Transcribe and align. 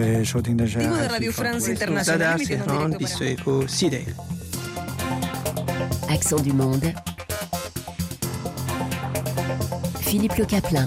Digo 0.00 0.96
de 0.96 1.08
Radio 1.08 1.32
France 1.32 1.68
Internacional, 1.68 2.40
Accent 6.08 6.40
du 6.42 6.52
monde. 6.52 6.92
Philippe 10.00 10.36
Le 10.38 10.44
Caplin. 10.46 10.84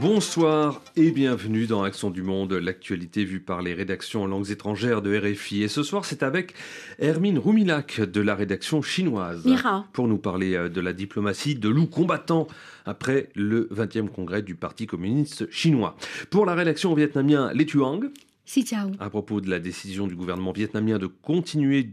Bonsoir 0.00 0.80
et 0.94 1.10
bienvenue 1.10 1.66
dans 1.66 1.82
Accent 1.82 2.10
du 2.10 2.22
Monde, 2.22 2.52
l'actualité 2.52 3.24
vue 3.24 3.40
par 3.40 3.62
les 3.62 3.74
rédactions 3.74 4.22
en 4.22 4.26
langues 4.26 4.50
étrangères 4.50 5.02
de 5.02 5.18
RFI. 5.18 5.64
Et 5.64 5.68
ce 5.68 5.82
soir, 5.82 6.04
c'est 6.04 6.22
avec 6.22 6.54
Hermine 7.00 7.36
Roumilac 7.36 8.00
de 8.00 8.20
la 8.20 8.36
rédaction 8.36 8.80
chinoise 8.80 9.44
Mira. 9.44 9.86
pour 9.92 10.06
nous 10.06 10.18
parler 10.18 10.54
euh, 10.54 10.68
de 10.68 10.80
la 10.80 10.92
diplomatie 10.92 11.56
de 11.56 11.68
loup 11.68 11.86
combattant 11.86 12.46
après 12.86 13.30
le 13.34 13.68
20e 13.74 14.08
congrès 14.08 14.42
du 14.42 14.54
Parti 14.54 14.86
communiste 14.86 15.50
chinois. 15.50 15.96
Pour 16.30 16.46
la 16.46 16.54
rédaction 16.54 16.94
vietnamien 16.94 17.50
Les 17.52 17.66
Tuang, 17.66 18.00
Si 18.48 18.64
à 18.98 19.10
propos 19.10 19.42
de 19.42 19.50
la 19.50 19.58
décision 19.58 20.06
du 20.06 20.16
gouvernement 20.16 20.52
vietnamien 20.52 20.96
de 20.96 21.06
continuer 21.06 21.90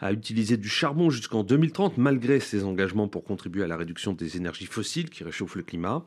à 0.00 0.10
utiliser 0.10 0.56
du 0.56 0.70
charbon 0.70 1.10
jusqu'en 1.10 1.42
2030, 1.42 1.98
malgré 1.98 2.40
ses 2.40 2.64
engagements 2.64 3.08
pour 3.08 3.24
contribuer 3.24 3.62
à 3.62 3.66
la 3.66 3.76
réduction 3.76 4.14
des 4.14 4.38
énergies 4.38 4.64
fossiles 4.64 5.10
qui 5.10 5.22
réchauffent 5.22 5.56
le 5.56 5.62
climat. 5.64 6.06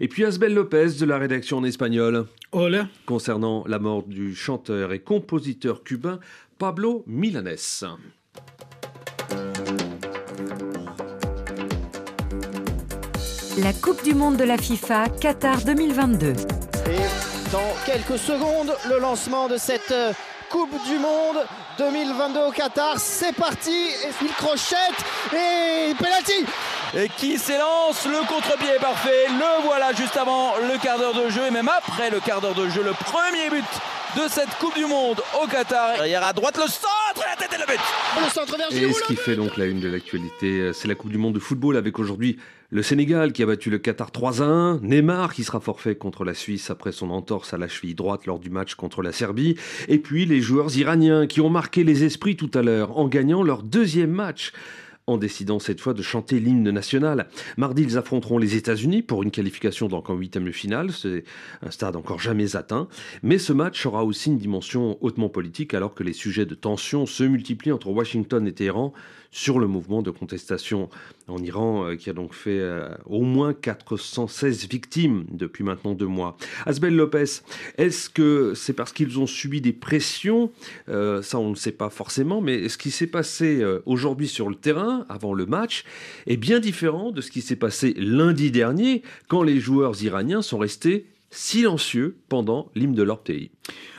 Et 0.00 0.08
puis 0.08 0.26
Asbel 0.26 0.52
Lopez 0.52 0.98
de 1.00 1.06
la 1.06 1.16
rédaction 1.16 1.56
en 1.56 1.64
espagnol, 1.64 2.26
Hola. 2.52 2.90
concernant 3.06 3.64
la 3.66 3.78
mort 3.78 4.02
du 4.02 4.34
chanteur 4.34 4.92
et 4.92 4.98
compositeur 4.98 5.82
cubain 5.82 6.20
Pablo 6.58 7.02
Milanés. 7.06 7.56
La 13.62 13.72
Coupe 13.72 14.04
du 14.04 14.14
Monde 14.14 14.36
de 14.36 14.44
la 14.44 14.58
FIFA 14.58 15.08
Qatar 15.08 15.64
2022. 15.64 16.34
Et 16.90 17.37
dans 17.52 17.74
quelques 17.86 18.18
secondes, 18.18 18.74
le 18.88 18.98
lancement 18.98 19.48
de 19.48 19.56
cette 19.56 19.92
euh, 19.92 20.12
Coupe 20.50 20.74
du 20.86 20.98
Monde 20.98 21.44
2022 21.78 22.40
au 22.40 22.50
Qatar. 22.50 22.98
C'est 22.98 23.34
parti. 23.34 23.90
Il 24.22 24.32
crochette 24.32 24.78
et 25.32 25.94
penalty. 25.94 26.44
Et 26.96 27.08
qui 27.08 27.38
s'élance, 27.38 28.06
le 28.06 28.26
contre-pied 28.26 28.70
est 28.76 28.80
parfait, 28.80 29.26
le 29.28 29.64
voilà 29.64 29.92
juste 29.92 30.16
avant 30.16 30.56
le 30.56 30.78
quart 30.78 30.98
d'heure 30.98 31.14
de 31.14 31.28
jeu 31.28 31.46
et 31.46 31.50
même 31.50 31.68
après 31.68 32.10
le 32.10 32.20
quart 32.20 32.40
d'heure 32.40 32.54
de 32.54 32.68
jeu, 32.68 32.82
le 32.82 32.92
premier 32.92 33.50
but 33.50 33.64
de 34.18 34.28
cette 34.28 34.50
Coupe 34.58 34.74
du 34.74 34.84
Monde 34.84 35.20
au 35.40 35.46
Qatar. 35.46 35.94
Derrière 35.94 36.24
à 36.24 36.32
droite 36.32 36.56
le 36.56 36.68
centre 36.68 37.24
et 37.24 37.30
la 37.30 37.36
tête 37.36 37.54
et 37.54 37.60
le 37.60 37.66
but. 37.66 37.80
Le 38.20 38.28
centre 38.28 38.58
vers 38.58 38.72
Et 38.72 38.92
ce 38.92 39.02
qui 39.04 39.14
fait 39.14 39.36
donc 39.36 39.56
la 39.56 39.66
une 39.66 39.78
de 39.78 39.88
l'actualité, 39.88 40.60
euh, 40.60 40.72
c'est 40.72 40.88
la 40.88 40.96
Coupe 40.96 41.12
du 41.12 41.18
Monde 41.18 41.34
de 41.34 41.38
football 41.38 41.76
avec 41.76 42.00
aujourd'hui 42.00 42.36
le 42.70 42.82
Sénégal 42.82 43.32
qui 43.32 43.44
a 43.44 43.46
battu 43.46 43.70
le 43.70 43.78
Qatar 43.78 44.10
3 44.10 44.42
à 44.42 44.44
1, 44.44 44.80
Neymar 44.80 45.32
qui 45.32 45.44
sera 45.44 45.60
forfait 45.60 45.94
contre 45.94 46.24
la 46.24 46.34
Suisse 46.34 46.68
après 46.68 46.90
son 46.90 47.10
entorse 47.10 47.54
à 47.54 47.58
la 47.58 47.68
cheville 47.68 47.94
droite 47.94 48.26
lors 48.26 48.40
du 48.40 48.50
match 48.50 48.74
contre 48.74 49.02
la 49.02 49.12
Serbie, 49.12 49.54
et 49.86 49.98
puis 49.98 50.26
les 50.26 50.40
joueurs 50.40 50.76
iraniens 50.76 51.28
qui 51.28 51.40
ont 51.40 51.48
marqué 51.48 51.84
les 51.84 52.02
esprits 52.02 52.36
tout 52.36 52.50
à 52.54 52.62
l'heure 52.62 52.98
en 52.98 53.06
gagnant 53.06 53.44
leur 53.44 53.62
deuxième 53.62 54.10
match 54.10 54.52
en 55.08 55.16
décidant 55.16 55.58
cette 55.58 55.80
fois 55.80 55.94
de 55.94 56.02
chanter 56.02 56.38
l'hymne 56.38 56.70
national. 56.70 57.28
Mardi, 57.56 57.82
ils 57.82 57.98
affronteront 57.98 58.38
les 58.38 58.56
États-Unis 58.56 59.02
pour 59.02 59.22
une 59.22 59.30
qualification 59.30 59.88
en 60.10 60.14
huitième 60.14 60.44
de 60.44 60.52
finale. 60.52 60.92
C'est 60.92 61.24
un 61.62 61.70
stade 61.70 61.96
encore 61.96 62.20
jamais 62.20 62.56
atteint. 62.56 62.88
Mais 63.22 63.38
ce 63.38 63.52
match 63.52 63.84
aura 63.86 64.04
aussi 64.04 64.30
une 64.30 64.38
dimension 64.38 64.98
hautement 65.00 65.28
politique 65.28 65.74
alors 65.74 65.94
que 65.94 66.02
les 66.02 66.12
sujets 66.12 66.46
de 66.46 66.54
tension 66.54 67.06
se 67.06 67.24
multiplient 67.24 67.72
entre 67.72 67.88
Washington 67.88 68.46
et 68.46 68.52
Téhéran 68.52 68.92
sur 69.30 69.58
le 69.58 69.66
mouvement 69.66 70.02
de 70.02 70.10
contestation 70.10 70.88
en 71.26 71.42
Iran 71.42 71.84
euh, 71.84 71.96
qui 71.96 72.08
a 72.08 72.12
donc 72.12 72.32
fait 72.34 72.58
euh, 72.58 72.88
au 73.06 73.22
moins 73.22 73.52
416 73.52 74.68
victimes 74.68 75.24
depuis 75.30 75.64
maintenant 75.64 75.94
deux 75.94 76.06
mois. 76.06 76.36
Asbel 76.66 76.96
Lopez, 76.96 77.42
est-ce 77.76 78.08
que 78.08 78.54
c'est 78.54 78.72
parce 78.72 78.92
qu'ils 78.92 79.18
ont 79.18 79.26
subi 79.26 79.60
des 79.60 79.72
pressions 79.72 80.50
Euh, 80.88 81.22
Ça, 81.22 81.38
on 81.38 81.50
ne 81.50 81.54
sait 81.54 81.72
pas 81.72 81.90
forcément, 81.90 82.40
mais 82.40 82.68
ce 82.68 82.78
qui 82.78 82.90
s'est 82.90 83.06
passé 83.06 83.64
aujourd'hui 83.86 84.28
sur 84.28 84.48
le 84.48 84.54
terrain, 84.54 85.04
avant 85.08 85.34
le 85.34 85.46
match, 85.46 85.84
est 86.26 86.36
bien 86.36 86.60
différent 86.60 87.10
de 87.10 87.20
ce 87.20 87.30
qui 87.30 87.42
s'est 87.42 87.56
passé 87.56 87.94
lundi 87.96 88.50
dernier, 88.50 89.02
quand 89.28 89.42
les 89.42 89.60
joueurs 89.60 90.02
iraniens 90.02 90.42
sont 90.42 90.58
restés 90.58 91.06
silencieux 91.30 92.18
pendant 92.28 92.70
l'hymne 92.74 92.94
de 92.94 93.02
leur 93.02 93.22
pays. 93.22 93.50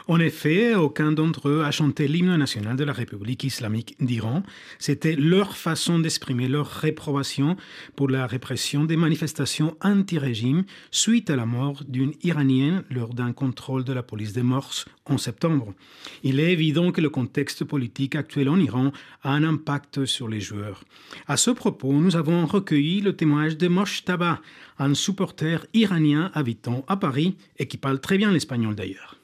En 0.09 0.19
effet, 0.19 0.73
aucun 0.73 1.11
d'entre 1.11 1.49
eux 1.49 1.63
a 1.63 1.69
chanté 1.69 2.07
l'hymne 2.07 2.35
national 2.35 2.75
de 2.75 2.83
la 2.83 2.93
République 2.93 3.43
islamique 3.43 3.95
d'Iran. 3.99 4.41
C'était 4.79 5.15
leur 5.15 5.55
façon 5.55 5.99
d'exprimer 5.99 6.47
leur 6.47 6.65
réprobation 6.65 7.55
pour 7.95 8.09
la 8.09 8.25
répression 8.25 8.85
des 8.85 8.97
manifestations 8.97 9.77
anti-régime 9.81 10.63
suite 10.89 11.29
à 11.29 11.35
la 11.35 11.45
mort 11.45 11.83
d'une 11.87 12.13
Iranienne 12.23 12.83
lors 12.89 13.13
d'un 13.13 13.33
contrôle 13.33 13.83
de 13.83 13.93
la 13.93 14.01
police 14.01 14.33
des 14.33 14.41
morses 14.41 14.85
en 15.05 15.19
septembre. 15.19 15.75
Il 16.23 16.39
est 16.39 16.53
évident 16.53 16.91
que 16.91 17.01
le 17.01 17.11
contexte 17.11 17.63
politique 17.63 18.15
actuel 18.15 18.49
en 18.49 18.57
Iran 18.57 18.91
a 19.21 19.31
un 19.31 19.43
impact 19.43 20.05
sur 20.05 20.27
les 20.27 20.41
joueurs. 20.41 20.83
À 21.27 21.37
ce 21.37 21.51
propos, 21.51 21.93
nous 21.93 22.15
avons 22.15 22.47
recueilli 22.47 23.01
le 23.01 23.15
témoignage 23.15 23.57
de 23.57 23.67
Moshtaba, 23.67 24.41
un 24.79 24.95
supporter 24.95 25.67
iranien 25.73 26.31
habitant 26.33 26.83
à 26.87 26.97
Paris 26.97 27.37
et 27.57 27.67
qui 27.67 27.77
parle 27.77 27.99
très 27.99 28.17
bien 28.17 28.31
l'espagnol 28.31 28.75
d'ailleurs. 28.75 29.15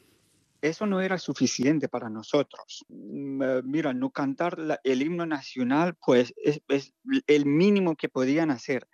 eso 0.61 0.87
no 0.87 0.99
era 0.99 1.17
suficiente 1.19 1.87
para 1.87 2.09
nosotros. 2.09 2.83
Eh, 2.89 3.61
Mira, 3.63 3.93
no 3.93 4.09
cantar 4.09 4.57
la- 4.57 4.79
el 4.83 5.03
himno 5.03 5.25
nacional, 5.27 5.93
pues 6.03 6.33
es, 6.43 6.59
es 6.67 6.91
el 7.27 7.45
mínimo 7.45 7.95
que 7.95 8.09
podían 8.09 8.49
hacer. 8.49 8.87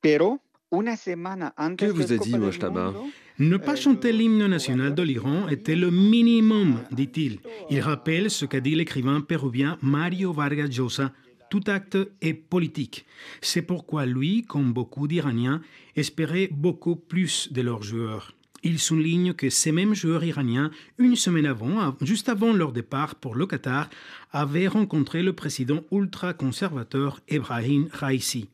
Pero 0.00 0.40
una 0.70 0.96
semana 0.96 1.52
antes 1.56 1.88
Que 1.88 1.92
vous 1.92 2.12
a 2.12 2.16
dit, 2.16 2.36
Mojtaba 2.38 2.94
Ne 3.38 3.56
pas 3.58 3.74
chanter 3.74 4.12
l'hymne 4.12 4.46
national 4.46 4.94
de 4.94 5.02
l'Iran 5.02 5.48
était 5.48 5.74
le 5.74 5.90
minimum, 5.90 6.78
dit-il. 6.92 7.40
Il 7.70 7.80
rappelle 7.80 8.30
ce 8.30 8.44
qu'a 8.46 8.60
dit 8.60 8.76
l'écrivain 8.76 9.20
péruvien 9.20 9.78
Mario 9.82 10.32
Vargas 10.32 10.68
Llosa. 10.68 11.12
Tout 11.50 11.64
acte 11.66 11.98
est 12.22 12.32
politique. 12.32 13.04
C'est 13.42 13.62
pourquoi 13.62 14.06
lui, 14.06 14.44
comme 14.44 14.72
beaucoup 14.72 15.08
d'Iraniens, 15.08 15.60
espérait 15.96 16.48
beaucoup 16.52 16.94
plus 16.94 17.52
de 17.52 17.60
leurs 17.60 17.82
joueurs. 17.82 18.34
Il 18.62 18.78
souligne 18.78 19.32
que 19.32 19.50
ces 19.50 19.72
mêmes 19.72 19.94
joueurs 19.94 20.22
iraniens, 20.22 20.70
une 20.98 21.16
semaine 21.16 21.46
avant, 21.46 21.96
juste 22.02 22.28
avant 22.28 22.52
leur 22.52 22.72
départ 22.72 23.16
pour 23.16 23.34
le 23.34 23.46
Qatar, 23.46 23.90
avaient 24.30 24.68
rencontré 24.68 25.24
le 25.24 25.32
président 25.32 25.82
ultra-conservateur 25.90 27.20
Ebrahim 27.26 27.88
Raisi. 27.90 28.48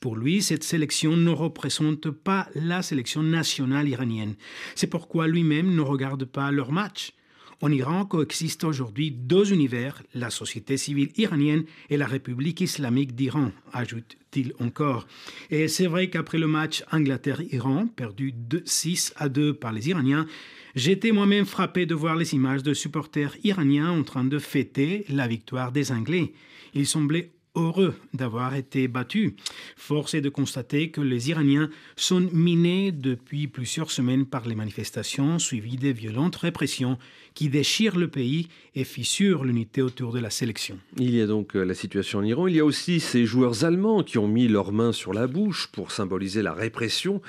Pour 0.00 0.16
lui, 0.16 0.42
cette 0.42 0.64
sélection 0.64 1.16
ne 1.16 1.30
représente 1.30 2.10
pas 2.10 2.48
la 2.54 2.82
sélection 2.82 3.22
nationale 3.22 3.88
iranienne. 3.88 4.34
C'est 4.74 4.88
pourquoi 4.88 5.26
lui-même 5.26 5.74
ne 5.74 5.80
regarde 5.80 6.24
pas 6.26 6.50
leur 6.50 6.70
match. 6.70 7.14
En 7.62 7.70
Iran 7.70 8.04
coexistent 8.04 8.64
aujourd'hui 8.64 9.12
deux 9.12 9.52
univers, 9.52 10.02
la 10.14 10.30
société 10.30 10.76
civile 10.76 11.12
iranienne 11.16 11.62
et 11.90 11.96
la 11.96 12.08
République 12.08 12.60
islamique 12.60 13.14
d'Iran, 13.14 13.52
ajoute-t-il 13.72 14.52
encore. 14.58 15.06
Et 15.48 15.68
c'est 15.68 15.86
vrai 15.86 16.10
qu'après 16.10 16.38
le 16.38 16.48
match 16.48 16.82
Angleterre-Iran, 16.90 17.86
perdu 17.86 18.32
de 18.32 18.62
6 18.64 19.14
à 19.14 19.28
2 19.28 19.54
par 19.54 19.72
les 19.72 19.88
Iraniens, 19.88 20.26
j'étais 20.74 21.12
moi-même 21.12 21.46
frappé 21.46 21.86
de 21.86 21.94
voir 21.94 22.16
les 22.16 22.34
images 22.34 22.64
de 22.64 22.74
supporters 22.74 23.36
iraniens 23.44 23.92
en 23.92 24.02
train 24.02 24.24
de 24.24 24.40
fêter 24.40 25.04
la 25.08 25.28
victoire 25.28 25.70
des 25.70 25.92
Anglais. 25.92 26.32
Ils 26.74 26.88
semblaient 26.88 27.30
heureux 27.54 27.94
d'avoir 28.14 28.54
été 28.54 28.88
battus. 28.88 29.32
Force 29.76 30.14
est 30.14 30.20
de 30.20 30.28
constater 30.28 30.90
que 30.90 31.00
les 31.00 31.30
Iraniens 31.30 31.70
sont 31.96 32.28
minés 32.32 32.92
depuis 32.92 33.46
plusieurs 33.46 33.90
semaines 33.90 34.26
par 34.26 34.46
les 34.46 34.54
manifestations 34.54 35.38
suivies 35.38 35.76
des 35.76 35.92
violentes 35.92 36.36
répressions 36.36 36.98
qui 37.34 37.48
déchirent 37.48 37.98
le 37.98 38.08
pays 38.08 38.48
et 38.74 38.84
fissurent 38.84 39.44
l'unité 39.44 39.82
autour 39.82 40.12
de 40.12 40.18
la 40.18 40.30
sélection. 40.30 40.78
Il 40.98 41.14
y 41.14 41.20
a 41.20 41.26
donc 41.26 41.56
euh, 41.56 41.64
la 41.64 41.74
situation 41.74 42.20
en 42.20 42.24
Iran. 42.24 42.46
Il 42.46 42.56
y 42.56 42.60
a 42.60 42.64
aussi 42.64 43.00
ces 43.00 43.26
joueurs 43.26 43.64
allemands 43.64 44.02
qui 44.02 44.18
ont 44.18 44.28
mis 44.28 44.48
leurs 44.48 44.72
mains 44.72 44.92
sur 44.92 45.12
la 45.12 45.26
bouche 45.26 45.68
pour 45.72 45.90
symboliser 45.92 46.42
la 46.42 46.52
répression 46.52 47.20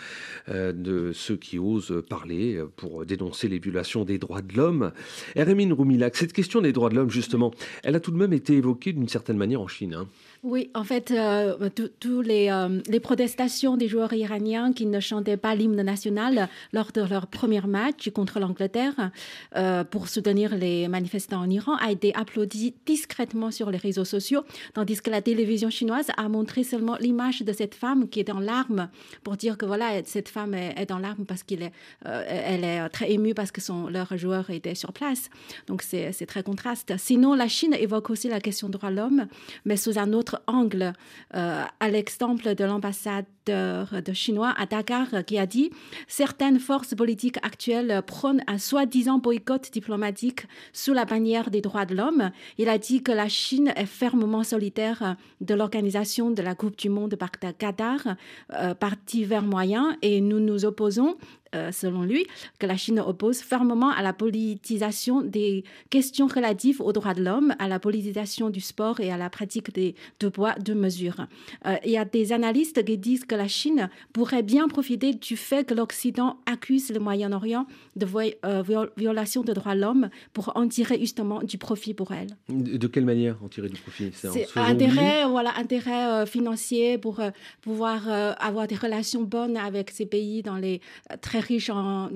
euh, 0.49 0.71
de 0.71 1.11
ceux 1.13 1.35
qui 1.35 1.59
osent 1.59 2.03
parler 2.09 2.55
euh, 2.55 2.65
pour 2.75 3.05
dénoncer 3.05 3.47
les 3.47 3.59
violations 3.59 4.05
des 4.05 4.17
droits 4.17 4.41
de 4.41 4.55
l'homme. 4.55 4.91
Eremin 5.35 5.73
Roumilac, 5.73 6.15
cette 6.15 6.33
question 6.33 6.61
des 6.61 6.71
droits 6.71 6.89
de 6.89 6.95
l'homme, 6.95 7.11
justement, 7.11 7.51
elle 7.83 7.95
a 7.95 7.99
tout 7.99 8.11
de 8.11 8.17
même 8.17 8.33
été 8.33 8.53
évoquée 8.53 8.93
d'une 8.93 9.09
certaine 9.09 9.37
manière 9.37 9.61
en 9.61 9.67
Chine. 9.67 9.93
hein. 9.93 10.07
Oui, 10.43 10.69
en 10.73 10.83
fait, 10.83 11.11
euh, 11.11 11.69
tous 12.01 12.19
les, 12.19 12.49
euh, 12.49 12.81
les 12.89 12.99
protestations 12.99 13.77
des 13.77 13.87
joueurs 13.87 14.11
iraniens 14.11 14.73
qui 14.73 14.85
ne 14.85 14.99
chantaient 14.99 15.37
pas 15.37 15.55
l'hymne 15.55 15.81
national 15.81 16.49
lors 16.73 16.91
de 16.91 16.99
leur 16.99 17.27
premier 17.27 17.61
match 17.61 18.09
contre 18.09 18.41
l'Angleterre 18.41 19.11
euh, 19.55 19.85
pour 19.85 20.09
soutenir 20.09 20.53
les 20.57 20.89
manifestants 20.89 21.39
en 21.39 21.49
Iran 21.49 21.77
a 21.77 21.91
été 21.91 22.13
applaudi 22.13 22.73
discrètement 22.85 23.51
sur 23.51 23.71
les 23.71 23.77
réseaux 23.77 24.03
sociaux, 24.03 24.43
tandis 24.73 24.99
que 24.99 25.09
la 25.09 25.21
télévision 25.21 25.69
chinoise 25.69 26.07
a 26.17 26.27
montré 26.27 26.65
seulement 26.65 26.97
l'image 26.99 27.39
de 27.41 27.53
cette 27.53 27.73
femme 27.73 28.09
qui 28.09 28.19
est 28.19 28.29
en 28.29 28.41
larmes 28.41 28.89
pour 29.23 29.37
dire 29.37 29.57
que 29.57 29.65
voilà, 29.65 30.03
cette 30.03 30.27
femme 30.27 30.55
est, 30.55 30.91
en 30.91 30.97
larmes 30.97 31.23
parce 31.25 31.43
qu'elle 31.43 31.71
est, 32.03 32.89
très 32.89 33.13
émue 33.13 33.33
parce 33.33 33.53
que 33.53 33.61
son, 33.61 33.87
leur 33.87 34.17
joueur 34.17 34.49
était 34.49 34.75
sur 34.75 34.91
place. 34.91 35.29
Donc 35.67 35.83
c'est 35.83 36.25
très 36.25 36.43
contraste. 36.43 36.95
Sinon, 36.97 37.33
la 37.33 37.47
Chine 37.47 37.73
évoque 37.73 38.09
aussi 38.09 38.27
la 38.27 38.41
question 38.41 38.67
des 38.67 38.73
droits 38.73 38.91
de 38.91 38.97
l'homme, 38.97 39.27
mais 39.63 39.77
sous 39.77 39.97
un 39.97 40.11
autre 40.11 40.32
angle, 40.47 40.93
euh, 41.35 41.63
à 41.79 41.89
l'exemple 41.89 42.55
de 42.55 42.63
l'ambassade 42.63 43.25
de 43.45 44.13
Chinois 44.13 44.53
à 44.57 44.65
Dakar 44.65 45.25
qui 45.27 45.37
a 45.37 45.45
dit 45.45 45.69
certaines 46.07 46.59
forces 46.59 46.95
politiques 46.95 47.37
actuelles 47.43 48.01
prônent 48.07 48.41
un 48.47 48.57
soi-disant 48.57 49.17
boycott 49.17 49.69
diplomatique 49.71 50.47
sous 50.71 50.93
la 50.93 51.03
bannière 51.03 51.49
des 51.49 51.59
droits 51.59 51.85
de 51.85 51.93
l'homme. 51.93 52.31
Il 52.57 52.69
a 52.69 52.77
dit 52.77 53.03
que 53.03 53.11
la 53.11 53.27
Chine 53.27 53.73
est 53.75 53.85
fermement 53.85 54.43
solitaire 54.43 55.17
de 55.41 55.53
l'organisation 55.55 56.31
de 56.31 56.41
la 56.41 56.55
Coupe 56.55 56.77
du 56.77 56.89
Monde 56.89 57.15
par 57.15 57.31
Qatar, 57.31 58.15
euh, 58.53 58.73
par 58.73 58.93
divers 59.05 59.43
moyens, 59.43 59.95
et 60.01 60.21
nous 60.21 60.39
nous 60.39 60.63
opposons 60.63 61.17
euh, 61.53 61.71
selon 61.71 62.03
lui, 62.03 62.25
que 62.59 62.65
la 62.65 62.77
Chine 62.77 62.99
oppose 62.99 63.39
fermement 63.39 63.91
à 63.91 64.01
la 64.01 64.13
politisation 64.13 65.21
des 65.21 65.63
questions 65.89 66.27
relatives 66.27 66.81
aux 66.81 66.93
droits 66.93 67.13
de 67.13 67.23
l'homme, 67.23 67.53
à 67.59 67.67
la 67.67 67.79
politisation 67.79 68.49
du 68.49 68.59
sport 68.59 68.99
et 68.99 69.11
à 69.11 69.17
la 69.17 69.29
pratique 69.29 69.73
des 69.73 69.95
deux 70.19 70.29
poids, 70.29 70.55
deux 70.59 70.73
mesures. 70.73 71.27
Euh, 71.67 71.75
il 71.85 71.91
y 71.91 71.97
a 71.97 72.05
des 72.05 72.33
analystes 72.33 72.83
qui 72.83 72.97
disent 72.97 73.25
que 73.25 73.35
la 73.35 73.47
Chine 73.47 73.89
pourrait 74.13 74.43
bien 74.43 74.67
profiter 74.67 75.13
du 75.13 75.37
fait 75.37 75.63
que 75.63 75.73
l'Occident 75.73 76.37
accuse 76.45 76.89
le 76.91 76.99
Moyen-Orient 76.99 77.67
de 77.95 78.07
euh, 78.45 78.87
violation 78.97 79.43
de 79.43 79.53
droits 79.53 79.75
de 79.75 79.81
l'homme 79.81 80.09
pour 80.33 80.53
en 80.55 80.67
tirer 80.67 80.99
justement 80.99 81.43
du 81.43 81.57
profit 81.57 81.93
pour 81.93 82.11
elle. 82.13 82.29
De 82.49 82.87
quelle 82.87 83.05
manière 83.05 83.37
en 83.43 83.47
tirer 83.47 83.69
du 83.69 83.79
profit? 83.79 84.11
C'est 84.13 84.47
intérêt, 84.55 85.25
voilà, 85.27 85.53
intérêt 85.57 86.25
financier 86.25 86.97
pour 86.97 87.21
pouvoir 87.61 88.07
avoir 88.39 88.67
des 88.67 88.75
relations 88.75 89.21
bonnes 89.23 89.57
avec 89.57 89.91
ces 89.91 90.05
pays 90.05 90.41
dans 90.41 90.57
les 90.57 90.81
très 91.21 91.42
riche 91.43 91.69
en, 91.69 92.09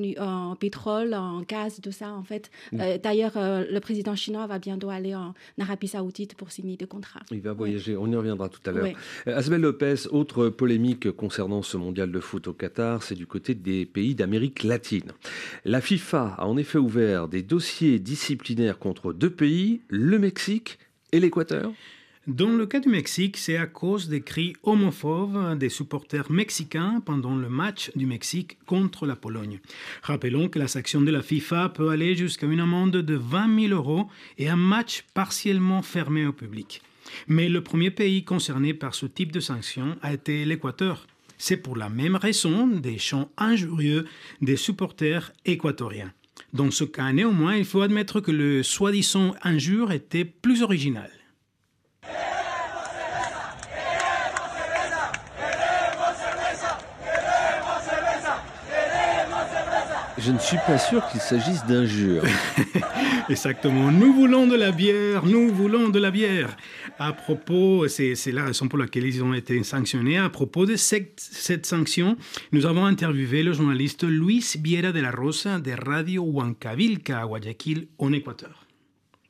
pétrole, 0.59 1.13
en 1.13 1.41
gaz, 1.41 1.79
tout 1.81 1.91
ça, 1.91 2.11
en 2.11 2.23
fait. 2.23 2.49
Mm. 2.71 2.81
Euh, 2.81 2.97
d'ailleurs, 2.97 3.33
euh, 3.37 3.65
le 3.69 3.79
président 3.79 4.15
chinois 4.15 4.47
va 4.47 4.59
bientôt 4.59 4.89
aller 4.89 5.15
en 5.15 5.33
Arabie 5.59 5.87
Saoudite 5.87 6.35
pour 6.35 6.51
signer 6.51 6.77
des 6.77 6.87
contrats. 6.87 7.21
Il 7.31 7.41
va 7.41 7.53
voyager, 7.53 7.95
on 7.95 8.07
y 8.07 8.15
reviendra 8.15 8.49
tout 8.49 8.61
à 8.65 8.71
l'heure. 8.71 8.87
Euh, 9.27 9.37
Asbel 9.37 9.61
Lopez, 9.61 10.07
autre 10.11 10.49
polémique 10.49 11.11
concernant 11.11 11.61
ce 11.61 11.77
mondial 11.77 12.11
de 12.11 12.19
foot 12.19 12.47
au 12.47 12.53
Qatar, 12.53 13.03
c'est 13.03 13.15
du 13.15 13.27
côté 13.27 13.55
des 13.55 13.85
pays 13.85 14.15
d'Amérique 14.15 14.63
latine. 14.63 15.11
La 15.65 15.81
FIFA 15.81 16.35
a 16.37 16.47
en 16.47 16.57
effet 16.57 16.77
ouvert 16.77 17.27
des 17.27 17.43
dossiers 17.43 17.99
disciplinaires 17.99 18.79
contre 18.79 19.13
deux 19.13 19.29
pays, 19.29 19.81
le 19.89 20.19
Mexique 20.19 20.79
et 21.11 21.19
l'Équateur. 21.19 21.71
Dans 22.27 22.49
le 22.49 22.65
cas 22.65 22.81
du 22.81 22.89
Mexique, 22.89 23.37
c'est 23.37 23.55
à 23.55 23.67
cause 23.67 24.09
des 24.09 24.19
cris 24.19 24.51
homophobes 24.63 25.57
des 25.57 25.69
supporters 25.69 26.29
mexicains 26.29 27.01
pendant 27.05 27.37
le 27.37 27.47
match 27.47 27.89
du 27.95 28.05
Mexique 28.05 28.57
contre 28.65 29.05
la 29.05 29.15
Pologne. 29.15 29.61
Rappelons 30.01 30.49
que 30.49 30.59
la 30.59 30.67
sanction 30.67 30.99
de 30.99 31.09
la 31.09 31.21
FIFA 31.21 31.69
peut 31.69 31.87
aller 31.87 32.17
jusqu'à 32.17 32.47
une 32.47 32.59
amende 32.59 32.97
de 32.97 33.15
20 33.15 33.67
000 33.69 33.73
euros 33.73 34.09
et 34.37 34.49
un 34.49 34.57
match 34.57 35.05
partiellement 35.13 35.81
fermé 35.81 36.25
au 36.25 36.33
public. 36.33 36.81
Mais 37.29 37.47
le 37.47 37.63
premier 37.63 37.91
pays 37.91 38.25
concerné 38.25 38.73
par 38.73 38.93
ce 38.93 39.05
type 39.05 39.31
de 39.31 39.39
sanction 39.39 39.95
a 40.01 40.11
été 40.11 40.43
l'Équateur. 40.43 41.07
C'est 41.37 41.55
pour 41.55 41.77
la 41.77 41.87
même 41.87 42.17
raison 42.17 42.67
des 42.67 42.97
chants 42.97 43.31
injurieux 43.37 44.05
des 44.41 44.57
supporters 44.57 45.31
équatoriens. 45.45 46.11
Dans 46.51 46.71
ce 46.71 46.83
cas, 46.83 47.13
néanmoins, 47.13 47.55
il 47.55 47.63
faut 47.63 47.83
admettre 47.83 48.19
que 48.19 48.31
le 48.31 48.63
soi-disant 48.63 49.33
injure 49.43 49.93
était 49.93 50.25
plus 50.25 50.61
original. 50.61 51.09
Je 60.27 60.33
ne 60.33 60.39
suis 60.39 60.57
pas 60.67 60.77
sûr 60.77 61.07
qu'il 61.07 61.21
s'agisse 61.21 61.65
d'injures. 61.65 62.21
Exactement. 63.29 63.91
Nous 63.93 64.11
voulons 64.11 64.45
de 64.45 64.57
la 64.57 64.71
bière, 64.71 65.25
nous 65.25 65.47
voulons 65.47 65.87
de 65.87 65.99
la 65.99 66.11
bière. 66.11 66.57
À 66.99 67.13
propos, 67.13 67.87
c'est 67.87 68.13
la 68.33 68.43
raison 68.43 68.67
pour 68.67 68.77
laquelle 68.77 69.05
ils 69.05 69.23
ont 69.23 69.33
été 69.33 69.63
sanctionnés. 69.63 70.17
À 70.17 70.27
propos 70.27 70.65
de 70.65 70.75
cette, 70.75 71.17
cette 71.21 71.65
sanction, 71.65 72.17
nous 72.51 72.65
avons 72.65 72.83
interviewé 72.83 73.41
le 73.41 73.53
journaliste 73.53 74.03
Luis 74.03 74.57
Viera 74.61 74.91
de 74.91 74.99
la 74.99 75.11
Rosa 75.11 75.59
de 75.59 75.71
Radio 75.71 76.23
Huancavilca, 76.23 77.21
à 77.21 77.25
Guayaquil, 77.25 77.87
en 77.97 78.11
Équateur. 78.11 78.67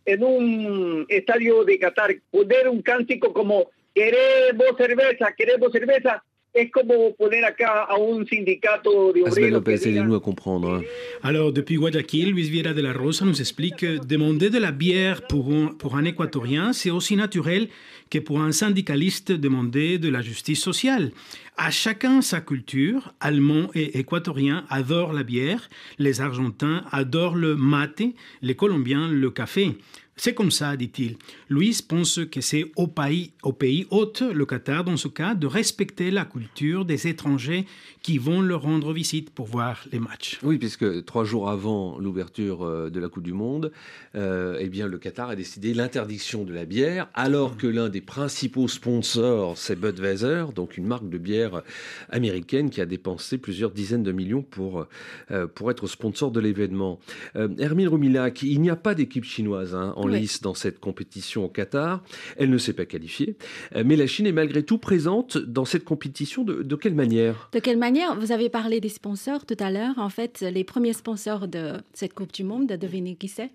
En 0.09 0.23
un 0.23 1.05
estadio 1.09 1.63
de 1.63 1.75
Qatar, 1.75 2.09
poner 2.31 2.67
un 2.67 2.81
cántico 2.81 3.31
como 3.33 3.69
queremos 3.93 4.75
cerveza, 4.75 5.31
queremos 5.37 5.71
cerveza, 5.71 6.23
es 6.53 6.71
como 6.71 7.15
poner 7.15 7.45
acá 7.45 7.83
a 7.83 7.97
un 7.97 8.25
sindicato 8.25 9.13
de 9.13 9.23
obreros. 9.23 10.05
nous 10.05 10.15
à 10.15 10.21
comprendre. 10.21 10.75
Hein. 10.75 10.81
Alors, 11.21 11.51
depuis 11.51 11.75
Guayaquil, 11.75 12.31
Luis 12.31 12.49
Viera 12.49 12.73
de 12.73 12.81
la 12.81 12.93
Rosa 12.93 13.25
nous 13.25 13.39
explique 13.39 13.77
que 13.77 13.97
demander 13.97 14.49
de 14.49 14.57
la 14.57 14.71
bière 14.71 15.27
pour 15.27 15.51
un, 15.53 15.67
pour 15.67 15.95
un 15.95 16.05
équatorien, 16.05 16.73
c'est 16.73 16.89
aussi 16.89 17.15
naturel 17.15 17.69
que 18.09 18.19
pour 18.19 18.39
un 18.39 18.51
syndicaliste 18.51 19.31
demander 19.31 19.97
de 19.97 20.09
la 20.09 20.21
justice 20.21 20.61
sociale. 20.61 21.11
À 21.57 21.71
chacun 21.71 22.21
sa 22.21 22.41
culture. 22.41 23.13
Allemands 23.19 23.69
et 23.73 23.99
équatoriens 23.99 24.65
adorent 24.69 25.13
la 25.13 25.23
bière, 25.23 25.69
les 25.97 26.21
Argentins 26.21 26.83
adorent 26.91 27.35
le 27.35 27.55
mate, 27.55 28.03
les 28.41 28.55
Colombiens 28.55 29.07
le 29.07 29.29
café. 29.31 29.75
C'est 30.19 30.33
comme 30.33 30.49
ça, 30.49 30.75
dit-il. 30.75 31.15
Louis 31.47 31.77
pense 31.87 32.19
que 32.31 32.41
c'est 32.41 32.71
au 32.75 32.87
pays, 32.87 33.33
au 33.43 33.53
pays 33.53 33.85
hôte, 33.91 34.23
le 34.23 34.47
Qatar 34.47 34.83
dans 34.83 34.97
ce 34.97 35.07
cas, 35.07 35.35
de 35.35 35.45
respecter 35.45 36.09
la 36.09 36.25
culture 36.25 36.85
des 36.85 37.07
étrangers 37.07 37.67
qui 38.01 38.17
vont 38.17 38.41
leur 38.41 38.63
rendre 38.63 38.93
visite 38.93 39.29
pour 39.29 39.45
voir 39.45 39.85
les 39.91 39.99
matchs. 39.99 40.39
Oui, 40.41 40.57
puisque 40.57 41.05
trois 41.05 41.23
jours 41.23 41.51
avant 41.51 41.99
l'ouverture 41.99 42.63
euh, 42.63 42.89
de 42.89 42.99
la 42.99 43.09
Coupe 43.09 43.23
du 43.23 43.33
Monde, 43.33 43.71
euh, 44.15 44.57
eh 44.59 44.69
bien, 44.69 44.87
le 44.87 44.97
Qatar 44.97 45.29
a 45.29 45.35
décidé 45.35 45.75
l'interdiction 45.75 46.43
de 46.43 46.53
la 46.53 46.65
bière, 46.65 47.09
alors 47.13 47.55
que 47.55 47.67
l'un 47.67 47.89
des 47.89 48.01
principaux 48.01 48.67
sponsors, 48.67 49.55
c'est 49.55 49.79
Budweiser, 49.79 50.45
donc 50.55 50.77
une 50.77 50.87
marque 50.87 51.09
de 51.09 51.19
bière 51.19 51.61
américaine 52.09 52.71
qui 52.71 52.81
a 52.81 52.87
dépensé 52.87 53.37
plusieurs 53.37 53.69
dizaines 53.69 54.03
de 54.03 54.11
millions 54.11 54.41
pour, 54.41 54.87
euh, 55.29 55.45
pour 55.45 55.69
être 55.69 55.85
sponsor 55.85 56.31
de 56.31 56.39
l'événement. 56.39 56.99
Hermine 57.35 57.89
Rumilac, 57.89 58.41
il 58.41 58.61
n'y 58.61 58.71
a 58.71 58.75
pas 58.75 58.95
d'équipe 58.95 59.23
chinoise 59.23 59.75
hein, 59.75 59.93
en 59.95 60.06
lice 60.07 60.41
dans 60.41 60.53
cette 60.53 60.79
compétition 60.79 61.45
au 61.45 61.49
Qatar. 61.49 62.03
Elle 62.37 62.49
ne 62.49 62.57
s'est 62.57 62.73
pas 62.73 62.85
qualifiée, 62.85 63.37
euh, 63.75 63.83
mais 63.85 63.95
la 63.95 64.07
Chine 64.07 64.27
est 64.27 64.31
malgré 64.31 64.63
tout 64.63 64.77
présente 64.77 65.37
dans 65.37 65.65
cette 65.65 65.83
compétition. 65.83 66.43
De, 66.43 66.75
quelle 66.75 66.95
manière? 66.95 67.49
De 67.53 67.59
quelle 67.59 67.77
manière? 67.77 68.19
Vous 68.19 68.31
avez 68.31 68.49
parlé 68.49 68.79
des 68.79 68.89
sponsors 68.89 69.45
tout 69.45 69.57
à 69.59 69.71
l'heure. 69.71 69.97
En 69.97 70.09
fait, 70.09 70.41
les 70.41 70.63
premiers 70.63 70.93
sponsors 70.93 71.47
de 71.47 71.73
cette 71.93 72.13
Coupe 72.13 72.33
du 72.33 72.43
Monde, 72.43 72.67
devinez 72.67 73.15
qui 73.15 73.27
c'est? 73.27 73.51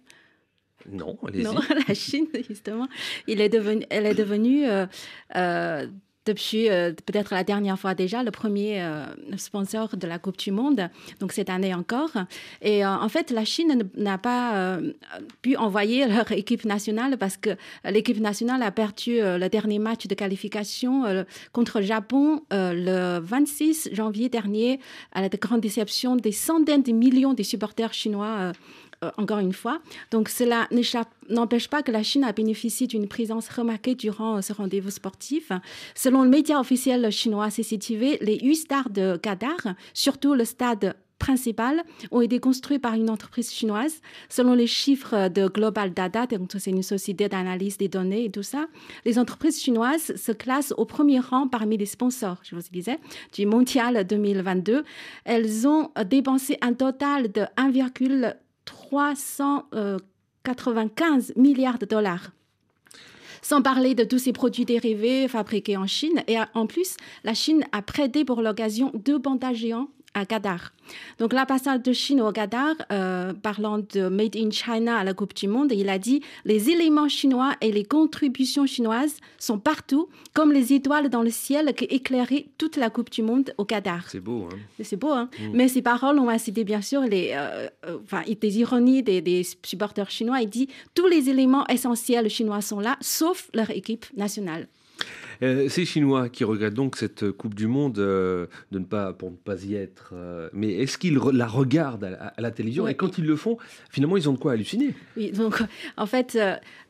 Non. 0.91 1.19
Non, 1.35 1.55
la 1.89 1.95
Chine, 1.95 2.27
justement. 2.49 2.89
Il 3.27 3.41
est 3.41 3.49
devenu, 3.49 3.85
elle 3.91 4.07
est 4.07 4.15
devenue 4.15 4.67
euh, 4.67 4.87
euh, 5.37 5.87
depuis 6.25 6.71
euh, 6.71 6.93
peut-être 6.93 7.33
la 7.35 7.45
dernière 7.45 7.79
fois 7.79 7.95
déjà, 7.95 8.23
le 8.23 8.31
premier 8.31 8.81
euh, 8.83 9.05
sponsor 9.37 9.97
de 9.97 10.07
la 10.07 10.19
Coupe 10.19 10.39
du 10.39 10.53
Monde, 10.53 10.89
donc 11.21 11.33
cette 11.33 11.51
année 11.51 11.75
encore. 11.75 12.11
Et 12.61 12.85
euh, 12.85 12.89
en 12.89 13.09
fait, 13.09 13.31
la 13.31 13.45
Chine 13.45 13.91
n'a 13.97 14.19
pas 14.19 14.79
pu 15.43 15.57
envoyer 15.57 16.07
leur 16.09 16.31
équipe 16.33 16.65
nationale 16.65 17.17
parce 17.19 17.37
que 17.37 17.51
l'équipe 17.85 18.21
nationale 18.21 18.63
a 18.63 18.71
perdu 18.71 19.19
le 19.21 19.49
dernier 19.49 19.79
match 19.79 20.07
de 20.07 20.15
qualification 20.15 21.25
contre 21.53 21.81
le 21.81 21.87
Japon 21.87 22.43
le 22.51 23.19
26 23.19 23.91
janvier 23.93 24.29
dernier 24.29 24.81
à 25.13 25.21
la 25.21 25.29
grande 25.29 25.61
déception 25.61 26.17
des 26.17 26.33
centaines 26.33 26.83
de 26.83 26.93
millions 26.93 27.35
de 27.35 27.43
supporters 27.43 27.93
chinois 27.93 28.53
euh, 29.03 29.11
encore 29.17 29.39
une 29.39 29.53
fois. 29.53 29.81
Donc 30.11 30.29
cela 30.29 30.69
n'empêche 31.29 31.69
pas 31.69 31.83
que 31.83 31.91
la 31.91 32.03
Chine 32.03 32.25
a 32.25 32.33
bénéficié 32.33 32.87
d'une 32.87 33.09
présence 33.09 33.49
remarquée 33.49 33.95
durant 33.95 34.43
ce 34.43 34.53
rendez-vous 34.53 34.91
sportif. 34.91 35.51
Selon 35.95 36.23
le 36.23 36.29
média 36.29 36.61
officiel 36.61 37.11
chinois 37.11 37.51
CCTV, 37.51 38.19
les 38.21 38.39
huit 38.41 38.57
stars 38.57 38.91
de 38.91 39.17
Qatar, 39.17 39.75
surtout 39.95 40.35
le 40.35 40.45
stade 40.45 40.95
principal, 41.23 41.85
ont 42.11 42.21
été 42.21 42.41
construits 42.41 42.81
par 42.81 42.95
une 42.95 43.09
entreprise 43.09 43.53
chinoise. 43.53 44.01
Selon 44.29 44.55
les 44.55 44.67
chiffres 44.67 45.29
de 45.29 45.47
Global 45.47 45.95
Data, 45.95 46.27
c'est 46.59 46.71
une 46.71 46.83
société 46.83 47.29
d'analyse 47.29 47.79
des 47.79 47.89
données 47.89 48.25
et 48.25 48.31
tout 48.31 48.43
ça, 48.43 48.67
les 49.05 49.21
entreprises 49.21 49.61
chinoises 49.61 50.17
se 50.17 50.33
classent 50.33 50.75
au 50.77 50.85
premier 50.85 51.21
rang 51.21 51.47
parmi 51.47 51.77
les 51.77 51.87
sponsors, 51.87 52.39
je 52.43 52.57
vous 52.57 52.63
disais, 52.73 52.99
du 53.33 53.47
Mondial 53.47 54.05
2022. 54.05 54.85
Elles 55.25 55.69
ont 55.69 55.91
dépensé 56.07 56.59
un 56.61 56.73
total 56.73 57.31
de 57.31 57.43
1,3 57.57 58.35
395 58.93 61.33
milliards 61.37 61.79
de 61.79 61.87
dollars. 61.87 62.33
Sans 63.41 63.63
parler 63.63 63.95
de 63.95 64.05
tous 64.05 64.19
ces 64.19 64.35
produits 64.35 64.67
dérivés 64.67 65.29
fabriqués 65.29 65.79
en 65.79 65.87
Chine. 65.87 66.23
Et 66.29 66.37
en 66.53 66.67
plus, 66.67 66.99
la 67.25 67.33
Chine 67.33 67.65
a 67.73 67.81
prêté 67.81 68.27
pour 68.27 68.43
l'occasion 68.43 68.93
deux 68.95 69.17
bandages 69.19 69.57
géants 69.57 69.89
à 70.15 70.27
Qatar. 70.27 70.73
Donc 71.19 71.33
l'ambassade 71.33 71.83
de 71.83 71.93
Chine 71.93 72.21
au 72.21 72.33
Qatar, 72.33 72.75
euh, 72.91 73.33
parlant 73.33 73.79
de 73.79 74.09
Made 74.09 74.37
in 74.37 74.51
China 74.51 74.99
à 74.99 75.05
la 75.05 75.15
Coupe 75.15 75.35
du 75.35 75.49
Monde, 75.49 75.73
il 75.73 75.89
a 75.89 75.99
dit 75.99 76.23
les 76.45 76.71
éléments 76.71 77.09
chinois 77.09 77.55
et 77.61 77.73
les 77.73 77.85
contributions 77.85 78.67
chinoises 78.67 79.17
sont 79.39 79.59
partout, 79.59 80.09
comme 80.35 80.53
les 80.53 80.73
étoiles 80.73 81.09
dans 81.09 81.23
le 81.23 81.31
ciel 81.31 81.75
qui 81.75 81.85
éclairaient 81.85 82.47
toute 82.59 82.77
la 82.77 82.91
Coupe 82.91 83.11
du 83.11 83.23
Monde 83.23 83.55
au 83.59 83.65
Qatar. 83.65 84.09
C'est 84.09 84.21
beau, 84.21 84.49
hein 84.53 84.59
C'est 84.83 84.97
beau, 84.97 85.13
hein 85.13 85.31
mm. 85.39 85.51
Mais 85.55 85.69
ces 85.69 85.83
paroles 85.83 86.19
ont 86.19 86.29
incité 86.29 86.65
bien 86.65 86.83
sûr 86.83 87.03
les, 87.03 87.33
euh, 87.35 87.69
euh, 87.87 87.99
enfin, 88.05 88.23
des 88.41 88.59
ironies 88.59 89.03
des, 89.03 89.21
des, 89.21 89.43
supporters 89.65 90.11
chinois. 90.11 90.43
Il 90.43 90.49
dit 90.49 90.69
tous 90.95 91.07
les 91.07 91.31
éléments 91.31 91.67
essentiels 91.69 92.29
chinois 92.29 92.61
sont 92.61 92.81
là, 92.81 92.97
sauf 93.01 93.49
leur 93.55 93.71
équipe 93.71 94.07
nationale. 94.17 94.69
Euh, 95.43 95.69
ces 95.69 95.85
Chinois 95.85 96.29
qui 96.29 96.45
regrettent 96.45 96.75
donc 96.75 96.97
cette 96.97 97.31
Coupe 97.33 97.55
du 97.55 97.67
Monde 97.67 97.95
de 97.95 98.49
ne 98.71 98.85
pas, 98.85 99.13
pour 99.13 99.31
ne 99.31 99.37
pas 99.37 99.63
y 99.65 99.75
être. 99.75 100.15
mais 100.53 100.73
est-ce 100.73 100.99
qu'ils 100.99 101.19
la 101.33 101.47
regardent 101.47 102.05
à, 102.05 102.41
la 102.41 102.51
télévision? 102.51 102.87
Et 102.89 102.95
quand 102.95 103.19
ils 103.19 103.27
le 103.27 103.37
font, 103.37 103.59
finalement, 103.91 104.17
ils 104.17 104.29
ont 104.29 104.33
de 104.33 104.39
quoi 104.39 104.53
halluciner. 104.53 104.95
Oui, 105.17 105.33
donc 105.33 105.63
en 105.97 106.07
fait, 106.07 106.39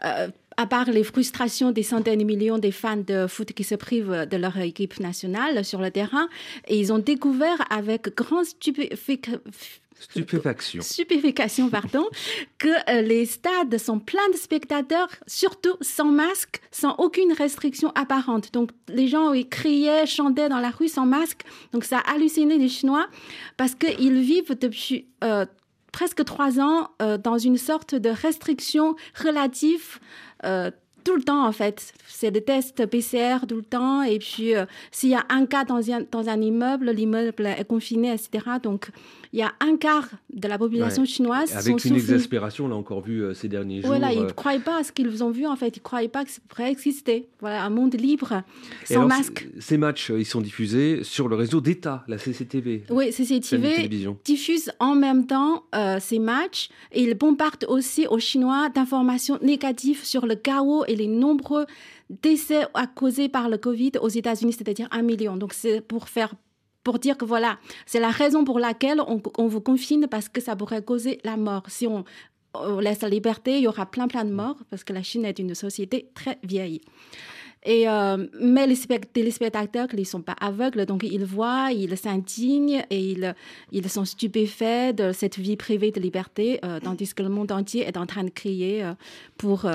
à 0.00 0.66
part 0.66 0.90
les 0.90 1.04
frustrations 1.04 1.73
des 1.73 1.82
centaines 1.82 2.18
de 2.18 2.25
millions 2.25 2.59
de 2.59 2.71
fans 2.71 2.97
de 2.97 3.26
foot 3.26 3.52
qui 3.52 3.64
se 3.64 3.75
privent 3.75 4.26
de 4.30 4.37
leur 4.37 4.59
équipe 4.59 5.00
nationale 5.00 5.64
sur 5.64 5.80
le 5.80 5.90
terrain, 5.90 6.28
et 6.68 6.78
ils 6.78 6.92
ont 6.92 6.99
découvert 6.99 7.59
avec 7.71 8.14
grande 8.14 8.44
Stupéfaction. 8.44 9.40
Stupéfaction, 10.82 11.68
pardon, 11.68 12.06
que 12.59 12.68
euh, 12.90 13.02
les 13.02 13.26
stades 13.26 13.78
sont 13.78 13.99
pleins 13.99 14.28
de 14.32 14.37
spectateurs, 14.37 15.09
surtout 15.26 15.76
sans 15.80 16.06
masque, 16.06 16.61
sans 16.71 16.94
aucune 16.97 17.32
restriction 17.32 17.92
apparente. 17.94 18.52
Donc, 18.52 18.71
les 18.88 19.09
gens 19.09 19.32
ils 19.32 19.49
criaient, 19.49 20.06
chantaient 20.06 20.49
dans 20.49 20.61
la 20.61 20.71
rue 20.71 20.88
sans 20.88 21.06
masque. 21.06 21.42
Donc, 21.73 21.85
ça 21.85 21.99
a 21.99 22.14
halluciné 22.14 22.59
les 22.59 22.68
Chinois 22.68 23.06
parce 23.56 23.75
qu'ils 23.75 24.21
vivent 24.21 24.56
depuis 24.59 25.09
euh, 25.25 25.47
presque 25.92 26.25
trois 26.25 26.61
ans 26.61 26.90
euh, 27.00 27.18
dans 27.18 27.38
une 27.38 27.59
sorte 27.59 27.94
de 27.94 28.11
restriction 28.11 28.97
relative 29.14 29.99
tout 31.04 31.16
le 31.16 31.23
temps 31.23 31.47
en 31.47 31.52
fait. 31.52 31.92
C'est 32.06 32.30
des 32.30 32.42
tests 32.42 32.87
PCR 32.87 33.47
tout 33.49 33.56
le 33.56 33.62
temps. 33.62 34.02
Et 34.02 34.18
puis, 34.18 34.52
s'il 34.90 35.11
y 35.11 35.14
a 35.14 35.25
un 35.28 35.47
cas 35.47 35.64
dans 35.64 35.90
un, 35.90 36.02
dans 36.11 36.28
un 36.28 36.40
immeuble, 36.40 36.90
l'immeuble 36.90 37.47
est 37.47 37.66
confiné, 37.66 38.12
etc. 38.12 38.44
Donc, 38.62 38.90
il 39.32 39.38
y 39.38 39.42
a 39.42 39.52
un 39.61 39.78
quart 39.78 40.09
de 40.30 40.47
la 40.47 40.59
population 40.59 41.06
chinoise. 41.06 41.56
Avec 41.56 41.82
une 41.87 41.94
exaspération, 41.94 42.66
on 42.66 42.68
l'a 42.68 42.76
encore 42.76 43.00
vu 43.00 43.23
euh, 43.23 43.32
ces 43.32 43.49
derniers 43.49 43.80
jours. 43.80 43.88
Voilà, 43.88 44.12
ils 44.12 44.21
ne 44.21 44.26
euh. 44.26 44.32
croyaient 44.32 44.61
pas 44.61 44.80
à 44.80 44.85
ce 44.85 44.92
qu'ils 44.92 45.25
ont 45.25 45.30
vu, 45.30 45.47
en 45.47 45.56
fait. 45.56 45.75
Ils 45.75 45.80
ne 45.80 45.85
croyaient 45.85 46.09
pas 46.09 46.26
que 46.26 46.30
ça 46.30 46.40
pourrait 46.49 46.71
exister. 46.71 47.28
Voilà, 47.40 47.64
un 47.64 47.71
monde 47.71 47.94
libre, 47.99 48.42
sans 48.85 49.06
masque. 49.06 49.49
Ces 49.59 49.78
matchs, 49.78 50.11
euh, 50.11 50.21
ils 50.21 50.26
sont 50.26 50.42
diffusés 50.42 51.02
sur 51.02 51.28
le 51.28 51.37
réseau 51.37 51.62
d'État, 51.62 52.04
la 52.09 52.18
CCTV. 52.18 52.85
Oui, 52.90 53.11
CCTV 53.11 53.88
diffuse 54.23 54.71
en 54.78 54.94
même 54.94 55.26
temps 55.26 55.64
ces 56.00 56.18
matchs 56.18 56.68
et 56.92 57.02
ils 57.02 57.14
bombardent 57.14 57.64
aussi 57.68 58.06
aux 58.06 58.18
Chinois 58.18 58.68
d'informations 58.68 59.38
négatives 59.42 60.04
sur 60.04 60.26
le 60.26 60.35
chaos 60.35 60.85
et 60.87 60.91
les 60.96 61.06
nombreux 61.06 61.66
décès 62.11 62.66
causés 62.94 63.28
par 63.28 63.49
le 63.49 63.58
Covid 63.58 63.92
aux 64.00 64.08
États-Unis, 64.08 64.52
c'est-à-dire 64.52 64.88
un 64.90 65.02
million. 65.02 65.37
Donc, 65.37 65.52
c'est 65.52 65.80
pour 65.80 66.08
faire 66.08 66.34
pour 66.84 66.99
dire 66.99 67.16
que 67.16 67.25
voilà, 67.25 67.58
c'est 67.87 68.00
la 68.00 68.11
raison 68.11 68.44
pour 68.44 68.58
laquelle 68.58 69.00
on, 69.06 69.46
vous 69.46 69.61
confine 69.61 70.08
parce 70.08 70.28
que 70.28 70.40
ça 70.40 70.56
pourrait 70.56 70.82
causer 70.82 71.20
la 71.25 71.37
mort. 71.37 71.62
Si 71.68 71.87
on, 71.87 72.04
laisse 72.80 73.00
la 73.00 73.08
liberté, 73.08 73.56
il 73.58 73.62
y 73.62 73.68
aura 73.68 73.87
plein 73.87 74.08
plein 74.08 74.25
de 74.25 74.32
morts 74.32 74.58
parce 74.68 74.84
que 74.84 74.92
la 74.92 75.02
Chine 75.02 75.25
est 75.25 75.38
une 75.38 75.54
société 75.54 76.11
très 76.14 76.38
vieille. 76.42 76.80
Et, 77.64 77.88
euh, 77.88 78.26
mais 78.40 78.66
les 78.66 78.76
téléspectateurs, 78.76 79.87
ils 79.96 80.04
sont 80.04 80.20
pas 80.20 80.37
aveugles, 80.40 80.84
donc 80.84 81.04
ils 81.04 81.25
voient, 81.25 81.70
ils 81.72 81.96
s'indignent 81.96 82.84
et 82.90 83.12
ils, 83.12 83.34
ils 83.70 83.88
sont 83.88 84.04
stupéfaits 84.04 84.96
de 84.96 85.12
cette 85.12 85.38
vie 85.38 85.56
privée 85.56 85.92
de 85.92 86.00
liberté, 86.00 86.58
euh, 86.64 86.80
tandis 86.80 87.14
que 87.14 87.22
le 87.22 87.28
monde 87.28 87.52
entier 87.52 87.87
est 87.87 87.96
en 87.96 88.06
train 88.06 88.25
de 88.25 88.30
crier 88.30 88.82
euh, 88.82 88.94
pour 89.38 89.66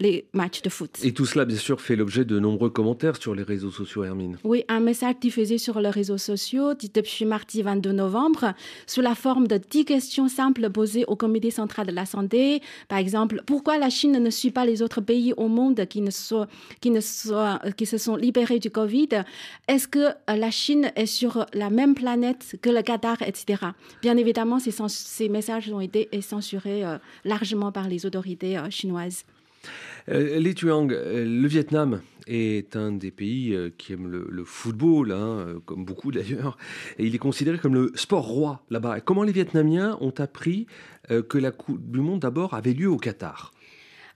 les 0.00 0.26
matchs 0.32 0.62
de 0.62 0.70
foot. 0.70 0.98
Et 1.02 1.12
tout 1.12 1.26
cela, 1.26 1.44
bien 1.44 1.56
sûr, 1.56 1.80
fait 1.80 1.94
l'objet 1.94 2.24
de 2.24 2.38
nombreux 2.38 2.70
commentaires 2.70 3.16
sur 3.16 3.34
les 3.34 3.42
réseaux 3.42 3.70
sociaux, 3.70 4.02
Hermine. 4.02 4.38
Oui, 4.44 4.64
un 4.68 4.80
message 4.80 5.16
diffusé 5.20 5.58
sur 5.58 5.78
les 5.80 5.90
réseaux 5.90 6.18
sociaux 6.18 6.72
depuis 6.74 7.24
mardi 7.24 7.62
22 7.62 7.92
novembre, 7.92 8.54
sous 8.86 9.00
la 9.00 9.14
forme 9.14 9.46
de 9.46 9.58
10 9.58 9.84
questions 9.84 10.28
simples 10.28 10.70
posées 10.70 11.04
au 11.06 11.16
Comité 11.16 11.50
central 11.50 11.86
de 11.86 11.92
la 11.92 12.06
santé. 12.06 12.62
Par 12.88 12.98
exemple, 12.98 13.42
pourquoi 13.46 13.78
la 13.78 13.90
Chine 13.90 14.18
ne 14.18 14.30
suit 14.30 14.50
pas 14.50 14.64
les 14.64 14.82
autres 14.82 15.00
pays 15.00 15.34
au 15.36 15.48
monde 15.48 15.86
qui, 15.86 16.00
ne 16.00 16.10
sont, 16.10 16.46
qui, 16.80 16.90
ne 16.90 17.00
sont, 17.00 17.58
qui 17.76 17.86
se 17.86 17.98
sont 17.98 18.16
libérés 18.16 18.58
du 18.58 18.70
Covid? 18.70 19.08
Est-ce 19.68 19.86
que 19.86 20.08
la 20.28 20.50
Chine 20.50 20.90
est 20.96 21.06
sur 21.06 21.46
la 21.52 21.70
même 21.70 21.94
planète 21.94 22.56
que 22.62 22.70
le 22.70 22.82
Qatar, 22.82 23.20
etc. 23.22 23.62
Bien 24.02 24.16
évidemment, 24.16 24.58
ces, 24.58 24.72
ces 24.88 25.28
messages 25.28 25.70
ont 25.70 25.80
été 25.80 26.08
censurés 26.22 26.84
euh, 26.84 26.98
largement 27.24 27.72
par 27.72 27.88
les 27.88 28.06
autorités 28.06 28.58
euh, 28.58 28.70
chinoises. 28.70 29.24
Euh, 30.08 30.38
Li 30.38 30.54
Tuang, 30.54 30.90
euh, 30.90 31.24
le 31.24 31.48
Vietnam 31.48 32.00
est 32.26 32.76
un 32.76 32.92
des 32.92 33.10
pays 33.10 33.54
euh, 33.54 33.70
qui 33.76 33.92
aime 33.92 34.06
le, 34.08 34.44
football, 34.44 35.12
hein, 35.12 35.60
comme 35.66 35.84
beaucoup 35.84 36.10
d'ailleurs, 36.12 36.56
et 36.98 37.06
il 37.06 37.14
est 37.14 37.18
considéré 37.18 37.58
comme 37.58 37.74
le 37.74 37.92
sport 37.94 38.26
roi 38.26 38.62
là-bas. 38.70 39.00
Comment 39.00 39.22
les 39.22 39.32
Vietnamiens 39.32 39.98
ont 40.00 40.14
appris 40.18 40.66
que 41.28 41.38
la 41.38 41.50
Coupe 41.50 41.90
du 41.90 42.00
Monde 42.00 42.20
d'abord 42.20 42.54
avait 42.54 42.72
lieu 42.72 42.88
au 42.88 42.96
Qatar? 42.96 43.52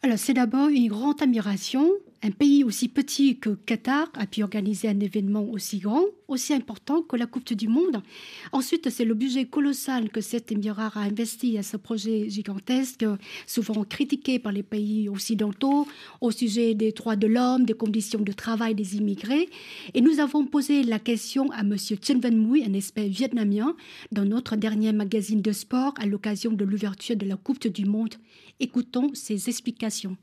Alors, 0.03 0.19
c'est 0.19 0.35
d'abord 0.35 0.69
une 0.69 0.89
grande 0.89 1.21
admiration 1.23 1.91
un 2.25 2.31
pays 2.31 2.65
aussi 2.65 2.89
petit 2.89 3.39
que 3.39 3.51
Qatar 3.51 4.09
a 4.15 4.27
pu 4.27 4.43
organiser 4.43 4.89
un 4.89 4.99
événement 4.99 5.45
aussi 5.45 5.79
grand, 5.79 6.07
aussi 6.27 6.55
important 6.55 7.03
que 7.03 7.17
la 7.17 7.27
Coupe 7.27 7.53
du 7.53 7.69
Monde. 7.69 8.03
Ensuite, 8.51 8.89
c'est 8.89 9.05
le 9.05 9.13
budget 9.13 9.45
colossal 9.45 10.09
que 10.09 10.23
cet 10.23 10.51
émirat 10.51 10.91
a 10.95 11.01
investi 11.01 11.59
à 11.59 11.63
ce 11.63 11.77
projet 11.77 12.31
gigantesque, 12.31 13.05
souvent 13.47 13.85
critiqué 13.85 14.39
par 14.39 14.53
les 14.53 14.63
pays 14.63 15.07
occidentaux 15.11 15.87
au 16.23 16.31
sujet 16.31 16.75
des 16.75 16.93
droits 16.93 17.17
de 17.17 17.27
l'homme, 17.27 17.67
des 17.67 17.75
conditions 17.75 18.21
de 18.21 18.33
travail 18.33 18.75
des 18.75 18.97
immigrés. 18.97 19.51
Et 19.93 20.01
nous 20.01 20.19
avons 20.19 20.47
posé 20.47 20.83
la 20.83 20.99
question 20.99 21.51
à 21.51 21.61
M. 21.61 21.77
Chen 21.77 22.21
Van 22.21 22.33
Mui, 22.33 22.65
un 22.65 22.73
expert 22.73 23.07
vietnamien, 23.07 23.77
dans 24.13 24.25
notre 24.25 24.57
dernier 24.57 24.95
magazine 24.95 25.43
de 25.43 25.53
sport 25.53 25.93
à 25.99 26.07
l'occasion 26.07 26.53
de 26.53 26.65
l'ouverture 26.65 27.17
de 27.17 27.27
la 27.27 27.37
Coupe 27.37 27.69
du 27.69 27.85
Monde. 27.85 28.15
Écoutons 28.61 29.11
ses 29.13 29.51
explications. 29.51 30.17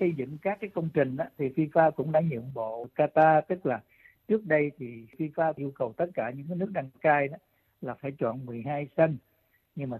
Xây 0.00 0.12
dựng 0.16 0.38
các 0.42 0.58
cái 0.60 0.70
công 0.74 0.88
trình 0.94 1.16
đó, 1.16 1.24
thì 1.38 1.48
FIFA 1.56 1.90
cũng 1.90 2.12
đã 2.12 2.20
nhượng 2.30 2.50
bộ 2.54 2.86
Qatar 2.96 3.42
tức 3.48 3.66
là 3.66 3.80
trước 4.28 4.46
đây 4.46 4.70
thì 4.78 4.86
FIFA 5.18 5.52
yêu 5.56 5.72
cầu 5.74 5.94
tất 5.96 6.06
cả 6.14 6.30
những 6.36 6.46
cái 6.48 6.56
nước 6.56 6.70
đăng 6.72 6.90
cai 7.00 7.28
đó 7.28 7.36
là 7.80 7.94
phải 8.00 8.12
chọn 8.18 8.46
12 8.46 8.88
sân 8.96 9.16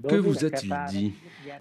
Que 0.08 0.16
vous 0.16 0.44
a-t-il 0.44 0.74
dit? 0.88 1.12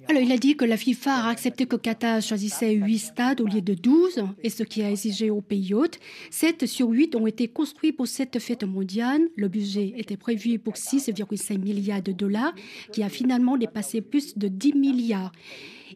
Alors, 0.07 0.21
il 0.21 0.31
a 0.31 0.37
dit 0.37 0.55
que 0.55 0.65
la 0.65 0.77
FIFA 0.77 1.11
a 1.11 1.29
accepté 1.29 1.65
que 1.65 1.75
Qatar 1.75 2.21
choisissait 2.21 2.73
8 2.73 2.97
stades 2.97 3.41
au 3.41 3.45
lieu 3.45 3.61
de 3.61 3.73
12, 3.75 4.23
et 4.41 4.49
ce 4.49 4.63
qui 4.63 4.81
a 4.81 4.89
exigé 4.89 5.29
aux 5.29 5.41
pays 5.41 5.73
hôtes. 5.73 5.99
7 6.31 6.65
sur 6.65 6.89
8 6.89 7.15
ont 7.15 7.27
été 7.27 7.47
construits 7.47 7.91
pour 7.91 8.07
cette 8.07 8.39
fête 8.39 8.63
mondiale. 8.63 9.21
Le 9.35 9.47
budget 9.47 9.93
était 9.97 10.17
prévu 10.17 10.57
pour 10.57 10.73
6,5 10.73 11.59
milliards 11.59 12.01
de 12.01 12.11
dollars, 12.11 12.53
qui 12.91 13.03
a 13.03 13.09
finalement 13.09 13.57
dépassé 13.57 14.01
plus 14.01 14.37
de 14.37 14.47
10 14.47 14.73
milliards. 14.73 15.31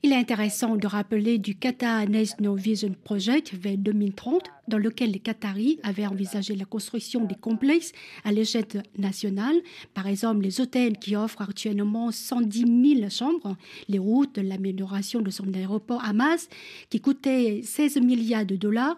Il 0.03 0.13
est 0.13 0.15
intéressant 0.15 0.75
de 0.75 0.87
rappeler 0.87 1.37
du 1.37 1.55
Qatar 1.55 2.07
National 2.07 2.55
Vision 2.55 2.93
Project 3.03 3.53
vers 3.53 3.77
2030, 3.77 4.49
dans 4.71 4.77
lequel 4.77 5.11
les 5.11 5.19
Qataris 5.19 5.79
avaient 5.83 6.07
envisagé 6.07 6.55
la 6.55 6.63
construction 6.65 7.25
des 7.25 7.35
complexes 7.35 7.91
à 8.23 8.31
l'échelle 8.31 8.65
nationale, 8.97 9.55
par 9.93 10.07
exemple 10.07 10.41
les 10.43 10.61
hôtels 10.61 10.97
qui 10.97 11.15
offrent 11.15 11.41
actuellement 11.41 12.09
110 12.11 12.95
000 12.99 13.09
chambres, 13.09 13.57
les 13.89 13.99
routes, 13.99 14.37
l'amélioration 14.37 15.21
de 15.21 15.29
son 15.29 15.53
aéroport 15.53 16.03
Hamas 16.05 16.47
qui 16.89 17.01
coûtait 17.01 17.61
16 17.63 17.97
milliards 17.97 18.45
de 18.45 18.55
dollars. 18.55 18.95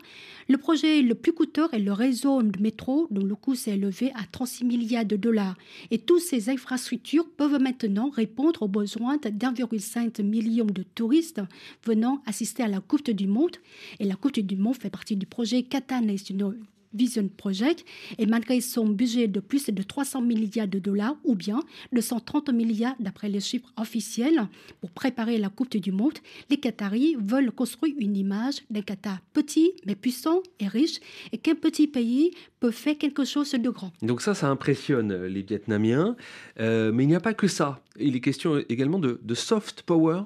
Le 0.48 0.58
projet 0.58 1.02
le 1.02 1.16
plus 1.16 1.34
coûteux 1.34 1.68
est 1.72 1.80
le 1.80 1.92
réseau 1.92 2.44
de 2.44 2.62
métro 2.62 3.08
dont 3.10 3.26
le 3.26 3.36
coût 3.36 3.56
s'est 3.56 3.72
élevé 3.72 4.12
à 4.16 4.26
36 4.32 4.66
milliards 4.66 5.06
de 5.06 5.16
dollars. 5.16 5.56
Et 5.90 5.98
toutes 5.98 6.22
ces 6.22 6.50
infrastructures 6.50 7.28
peuvent 7.30 7.60
maintenant 7.60 8.10
répondre 8.10 8.62
aux 8.62 8.68
besoins 8.68 9.18
d'1,5 9.18 10.22
million 10.22 10.66
de 10.66 10.84
touristes 10.84 11.42
venant 11.84 12.22
assister 12.28 12.62
à 12.62 12.68
la 12.68 12.80
Coupe 12.80 13.10
du 13.10 13.28
Monde. 13.28 13.58
Et 14.00 14.06
la 14.06 14.16
Coupe 14.16 14.40
du 14.40 14.56
Monde 14.56 14.76
fait 14.76 14.90
partie 14.90 15.16
du 15.16 15.26
projet 15.26 15.63
Qatar 15.64 16.02
National 16.02 16.56
Vision 16.94 17.28
Project 17.28 17.86
et 18.18 18.26
malgré 18.26 18.62
son 18.62 18.88
budget 18.88 19.28
de 19.28 19.40
plus 19.40 19.70
de 19.70 19.84
300 19.84 20.22
milliards 20.22 20.68
de 20.68 20.80
dollars 20.80 21.16
ou 21.24 21.36
bien 21.36 21.60
de 21.92 22.02
130 22.02 22.50
milliards 22.50 22.96
d'après 23.00 23.30
les 23.30 23.40
chiffres 23.40 23.72
officiels 23.78 24.48
pour 24.80 24.92
préparer 24.92 25.38
la 25.38 25.50
Coupe 25.50 25.76
du 25.76 25.92
Monde, 25.92 26.14
les 26.50 26.58
Qataris 26.58 27.16
veulent 27.20 27.52
construire 27.52 27.96
une 27.98 28.16
image 28.16 28.58
d'un 28.70 28.82
Qatar 28.82 29.20
petit 29.34 29.72
mais 29.86 29.96
puissant 29.96 30.42
et 30.60 30.68
riche 30.68 31.00
et 31.32 31.38
qu'un 31.38 31.56
petit 31.56 31.88
pays 31.88 32.32
peut 32.60 32.72
faire 32.72 32.98
quelque 32.98 33.26
chose 33.26 33.52
de 33.52 33.70
grand. 33.70 33.92
Donc 34.02 34.22
ça, 34.22 34.34
ça 34.34 34.50
impressionne 34.50 35.26
les 35.26 35.42
Vietnamiens, 35.42 36.16
euh, 36.60 36.92
mais 36.92 37.04
il 37.04 37.08
n'y 37.08 37.16
a 37.16 37.20
pas 37.20 37.34
que 37.34 37.48
ça. 37.48 37.82
Il 38.00 38.16
est 38.16 38.22
question 38.22 38.64
également 38.70 39.00
de 39.00 39.36
soft 39.36 39.82
power 39.84 40.24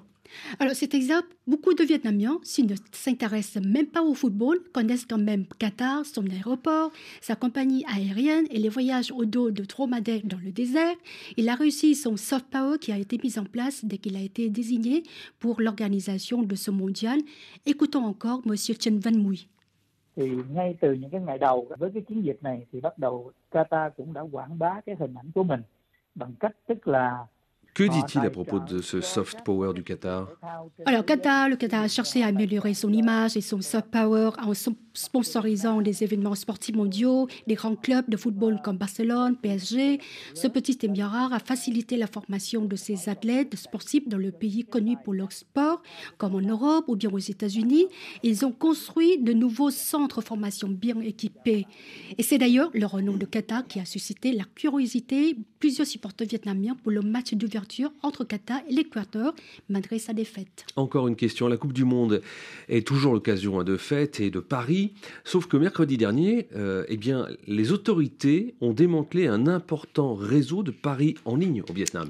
alors, 0.60 0.76
c'est 0.76 0.94
exact. 0.94 1.28
Beaucoup 1.46 1.74
de 1.74 1.84
Vietnamiens, 1.84 2.40
s'ils 2.44 2.68
ne 2.68 2.76
s'intéressent 2.92 3.64
même 3.64 3.88
pas 3.88 4.02
au 4.02 4.14
football, 4.14 4.60
connaissent 4.74 5.06
quand 5.06 5.18
même 5.18 5.46
Qatar, 5.60 6.06
son 6.06 6.26
aéroport, 6.30 6.92
sa 7.22 7.36
compagnie 7.36 7.86
aérienne 7.86 8.46
et 8.50 8.60
les 8.60 8.70
voyages 8.70 9.12
au 9.12 9.26
dos 9.26 9.52
de 9.52 9.64
dromadaires 9.64 10.22
dans 10.24 10.40
le 10.44 10.52
désert. 10.52 10.96
Il 11.38 11.50
a 11.50 11.56
réussi 11.56 11.96
son 11.96 12.18
soft 12.18 12.48
power 12.48 12.78
qui 12.80 12.92
a 12.92 12.98
été 12.98 13.20
mis 13.24 13.38
en 13.40 13.46
place 13.46 13.86
dès 13.86 13.98
qu'il 13.98 14.16
a 14.16 14.22
été 14.22 14.50
désigné 14.50 15.04
pour 15.40 15.62
l'organisation 15.62 16.44
de 16.44 16.56
ce 16.56 16.72
mondial. 16.72 17.20
Écoutons 17.66 18.06
encore 18.06 18.42
M. 18.46 18.56
Chen 18.56 19.00
Van 19.00 19.18
Mui. 19.18 19.48
thì 20.18 20.32
ngay 20.54 20.78
từ 20.82 20.94
những 20.94 21.10
cái 21.10 21.22
ngày 21.22 21.38
đầu 21.38 21.68
với 21.78 21.92
cái 21.94 22.04
chiến 22.08 22.26
dịch 22.26 22.38
này 22.42 22.66
thì 22.72 22.82
bắt 22.82 22.98
đầu 22.98 23.32
Qatar 23.52 23.90
cũng 23.98 24.14
đã 24.14 24.22
quảng 24.22 24.60
bá 24.60 24.82
cái 24.86 24.96
hình 25.00 25.14
ảnh 25.14 25.32
của 25.36 25.44
mình 25.44 25.62
bằng 26.16 26.34
cách 26.40 26.56
tức 26.68 26.88
là 26.88 27.26
Que 27.78 27.84
dit-il 27.84 28.22
à 28.26 28.32
propos 28.32 28.60
de 28.60 28.82
ce 28.82 29.02
soft 29.02 29.44
power 29.44 29.72
du 29.72 29.84
Qatar? 29.84 30.30
Alors, 30.88 31.06
Qatar, 31.06 31.48
le 31.48 31.56
Qatar 31.58 31.84
a 31.84 31.88
cherché 31.88 32.24
à 32.24 32.28
améliorer 32.28 32.74
son 32.74 32.92
image 32.92 33.38
et 33.38 33.42
son 33.42 33.62
soft 33.62 33.92
power 33.92 34.32
en 34.42 34.56
sponsorisant 34.98 35.82
des 35.82 36.04
événements 36.04 36.36
sportifs 36.36 36.76
mondiaux, 36.76 37.28
des 37.46 37.56
grands 37.56 37.76
clubs 37.76 38.10
de 38.10 38.18
football 38.18 38.60
comme 38.64 38.78
Barcelone, 38.78 39.36
PSG. 39.38 40.00
Ce 40.34 40.48
petit 40.48 40.78
émirat 40.82 41.30
a 41.34 41.40
facilité 41.40 41.98
la 41.98 42.08
formation 42.08 42.66
de 42.66 42.76
ses 42.76 43.10
athlètes 43.10 43.56
sportifs 43.56 44.08
dans 44.08 44.18
le 44.18 44.32
pays 44.32 44.64
connu 44.64 44.98
pour 45.04 45.14
leur 45.14 45.32
sport, 45.32 45.82
comme 46.18 46.36
en 46.36 46.42
Europe 46.42 46.86
ou 46.88 46.96
bien 46.96 47.12
aux 47.12 47.18
États-Unis. 47.18 47.86
Ils 48.24 48.46
ont 48.46 48.52
construit 48.52 49.20
de 49.20 49.34
nouveaux 49.34 49.72
centres 49.72 50.22
de 50.22 50.26
formation 50.26 50.68
bien 50.68 51.00
équipés. 51.02 51.68
Et 52.18 52.24
c'est 52.24 52.38
d'ailleurs 52.38 52.72
le 52.74 52.86
renom 52.86 53.18
de 53.18 53.26
Qatar 53.26 53.68
qui 53.68 53.80
a 53.80 53.86
suscité 53.86 54.32
la 54.32 54.44
curiosité 54.56 55.36
plusieurs 55.60 55.88
supporters 55.88 56.28
vietnamiens 56.28 56.76
pour 56.76 56.92
le 56.92 57.02
match 57.02 57.34
d'ouverture 57.34 57.92
entre 58.04 58.24
Qatar 58.24 58.60
et 58.70 58.74
l'Équateur, 58.74 59.34
malgré 59.70 60.00
sa 60.00 60.14
défaite. 60.14 60.66
Encore 60.76 61.08
une 61.08 61.16
question. 61.16 61.48
La 61.48 61.58
Coupe 61.58 61.74
du 61.74 61.86
Monde 61.86 62.22
est 62.70 62.86
toujours 62.86 63.14
l'occasion 63.14 63.60
hein, 63.60 63.64
de 63.64 63.78
fêtes 63.78 64.20
et 64.20 64.30
de 64.30 64.40
paris, 64.40 64.87
sauf 65.24 65.48
que 65.48 65.58
mercredi 65.58 65.98
dernier, 65.98 66.48
euh, 66.56 66.86
eh 66.88 66.98
bien, 66.98 67.28
les 67.48 67.72
autorités 67.72 68.56
ont 68.62 68.74
démantelé 68.74 69.28
un 69.28 69.48
important 69.48 70.14
réseau 70.14 70.64
de 70.64 70.72
paris 70.72 71.16
en 71.26 71.36
ligne 71.36 71.64
au 71.70 71.74
Vietnam. 71.74 72.10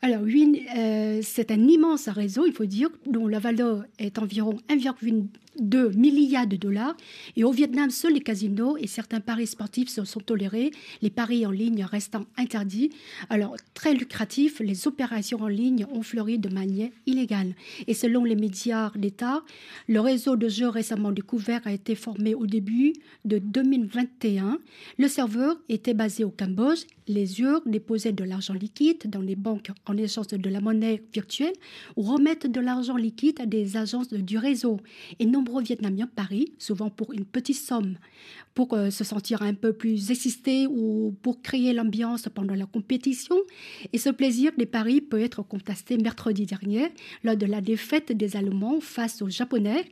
Alors 0.00 0.22
oui, 0.22 0.64
euh, 0.76 1.20
c'est 1.22 1.50
un 1.50 1.66
immense 1.66 2.08
réseau, 2.08 2.46
il 2.46 2.52
faut 2.52 2.66
dire, 2.66 2.88
dont 3.06 3.26
la 3.26 3.40
valeur 3.40 3.84
est 3.98 4.18
environ 4.18 4.56
1,8 4.68 5.26
2 5.60 5.90
milliards 5.90 6.46
de 6.46 6.56
dollars. 6.56 6.96
Et 7.36 7.44
au 7.44 7.50
Vietnam, 7.50 7.90
seuls 7.90 8.14
les 8.14 8.20
casinos 8.20 8.76
et 8.76 8.86
certains 8.86 9.20
paris 9.20 9.46
sportifs 9.46 9.88
sont, 9.88 10.04
sont 10.04 10.20
tolérés, 10.20 10.70
les 11.02 11.10
paris 11.10 11.46
en 11.46 11.50
ligne 11.50 11.84
restant 11.84 12.26
interdits. 12.36 12.90
Alors, 13.30 13.56
très 13.74 13.94
lucratif, 13.94 14.60
les 14.60 14.86
opérations 14.86 15.40
en 15.40 15.48
ligne 15.48 15.86
ont 15.92 16.02
fleuri 16.02 16.38
de 16.38 16.48
manière 16.48 16.90
illégale. 17.06 17.54
Et 17.86 17.94
selon 17.94 18.24
les 18.24 18.36
médias 18.36 18.90
d'État, 18.96 19.42
le 19.88 20.00
réseau 20.00 20.36
de 20.36 20.48
jeux 20.48 20.68
récemment 20.68 21.12
découvert 21.12 21.60
a 21.66 21.72
été 21.72 21.94
formé 21.94 22.34
au 22.34 22.46
début 22.46 22.92
de 23.24 23.38
2021. 23.38 24.58
Le 24.98 25.08
serveur 25.08 25.56
était 25.68 25.94
basé 25.94 26.24
au 26.24 26.30
Cambodge. 26.30 26.84
Les 27.06 27.26
joueurs 27.26 27.62
déposaient 27.64 28.12
de 28.12 28.24
l'argent 28.24 28.54
liquide 28.54 29.08
dans 29.08 29.20
les 29.20 29.36
banques 29.36 29.70
en 29.86 29.96
échange 29.96 30.28
de 30.28 30.50
la 30.50 30.60
monnaie 30.60 31.02
virtuelle 31.12 31.54
ou 31.96 32.02
remettent 32.02 32.50
de 32.50 32.60
l'argent 32.60 32.96
liquide 32.96 33.40
à 33.40 33.46
des 33.46 33.76
agences 33.76 34.08
du 34.08 34.36
réseau. 34.36 34.78
Et 35.18 35.26
non 35.26 35.42
Vietnamiens 35.60 36.08
Paris, 36.14 36.52
souvent 36.58 36.90
pour 36.90 37.12
une 37.12 37.24
petite 37.24 37.56
somme, 37.56 37.96
pour 38.54 38.74
euh, 38.74 38.90
se 38.90 39.04
sentir 39.04 39.42
un 39.42 39.54
peu 39.54 39.72
plus 39.72 40.10
existé 40.10 40.66
ou 40.66 41.14
pour 41.22 41.42
créer 41.42 41.72
l'ambiance 41.72 42.28
pendant 42.34 42.54
la 42.54 42.66
compétition. 42.66 43.36
Et 43.92 43.98
ce 43.98 44.10
plaisir 44.10 44.52
des 44.56 44.66
paris 44.66 45.00
peut 45.00 45.20
être 45.20 45.42
contesté 45.42 45.96
mercredi 45.96 46.46
dernier 46.46 46.88
lors 47.24 47.36
de 47.36 47.46
la 47.46 47.60
défaite 47.60 48.12
des 48.12 48.36
Allemands 48.36 48.80
face 48.80 49.22
aux 49.22 49.28
Japonais. 49.30 49.84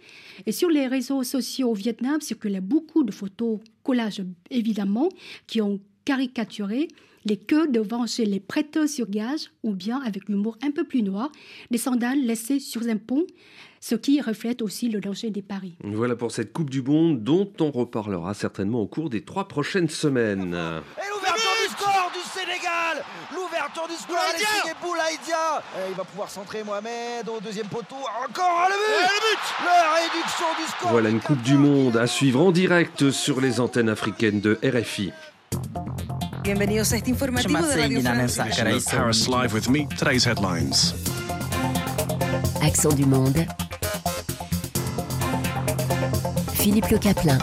Et 0.46 0.52
sur 0.52 0.68
les 0.68 0.86
réseaux 0.86 1.22
sociaux 1.22 1.70
au 1.70 1.74
Vietnam 1.74 2.20
circulaient 2.20 2.60
beaucoup 2.60 3.04
de 3.04 3.12
photos, 3.12 3.60
collages 3.82 4.22
évidemment, 4.50 5.08
qui 5.46 5.60
ont 5.60 5.80
caricaturé 6.04 6.88
les 7.26 7.36
queues 7.36 7.66
devant 7.68 8.06
chez 8.06 8.24
les 8.24 8.40
prêteurs 8.40 8.88
sur 8.88 9.10
gage 9.10 9.50
ou 9.62 9.74
bien 9.74 10.00
avec 10.00 10.28
l'humour 10.28 10.56
un 10.62 10.70
peu 10.70 10.84
plus 10.84 11.02
noir, 11.02 11.30
des 11.70 11.78
sandales 11.78 12.20
laissées 12.24 12.60
sur 12.60 12.82
un 12.88 12.96
pont 12.96 13.26
ce 13.80 13.94
qui 13.94 14.20
reflète 14.20 14.62
aussi 14.62 14.88
le 14.88 15.00
danger 15.00 15.30
des 15.30 15.42
paris. 15.42 15.76
Voilà 15.84 16.16
pour 16.16 16.32
cette 16.32 16.52
Coupe 16.52 16.70
du 16.70 16.82
Monde 16.82 17.22
dont 17.22 17.52
on 17.60 17.70
reparlera 17.70 18.34
certainement 18.34 18.80
au 18.80 18.86
cours 18.86 19.10
des 19.10 19.22
trois 19.22 19.46
prochaines 19.46 19.88
semaines. 19.88 20.54
Et 20.54 21.10
l'ouverture 21.14 21.50
du 21.62 21.72
score 21.72 22.10
du 22.12 22.40
Sénégal 22.40 23.04
L'ouverture 23.32 23.86
du 23.86 23.94
score, 23.94 24.16
allez, 24.16 24.72
Boulaïdia 24.82 25.62
Il 25.88 25.94
va 25.94 26.04
pouvoir 26.04 26.30
centrer 26.30 26.64
Mohamed 26.64 27.28
au 27.28 27.40
deuxième 27.40 27.68
poteau. 27.68 27.94
Encore 27.96 28.68
le 28.68 28.74
but, 28.74 29.04
le 29.04 29.20
but 29.20 29.44
La 29.64 29.94
réduction 30.02 30.46
du 30.58 30.70
score 30.70 30.90
Voilà 30.90 31.10
une 31.10 31.20
Coupe 31.20 31.42
du 31.42 31.56
Monde 31.56 31.96
à 31.96 32.06
suivre 32.06 32.40
en 32.40 32.50
direct 32.50 33.10
sur 33.10 33.40
les 33.40 33.60
antennes 33.60 33.88
africaines 33.88 34.40
de 34.40 34.58
RFI. 34.64 35.12
Bienvenidos 36.46 36.92
a 36.92 36.96
este 36.98 37.10
informativo 37.10 37.58
de 37.66 37.74
Radio 37.74 38.00
Paris 38.04 39.26
Live 39.26 39.52
with 39.52 39.68
me. 39.68 39.88
Today's 39.98 40.24
headlines. 40.24 40.94
Accent 42.62 42.94
du 42.94 43.04
monde. 43.04 43.44
Philippe 46.52 46.88
Le 46.92 46.98
Caplin. 46.98 47.38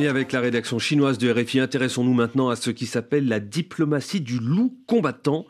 Et 0.00 0.08
avec 0.08 0.32
la 0.32 0.40
rédaction 0.40 0.80
chinoise 0.80 1.16
de 1.16 1.30
RFI, 1.30 1.60
intéressons-nous 1.60 2.12
maintenant 2.12 2.48
à 2.48 2.56
ce 2.56 2.70
qui 2.70 2.86
s'appelle 2.86 3.28
la 3.28 3.38
diplomatie 3.38 4.20
du 4.20 4.40
loup 4.40 4.76
combattant. 4.88 5.46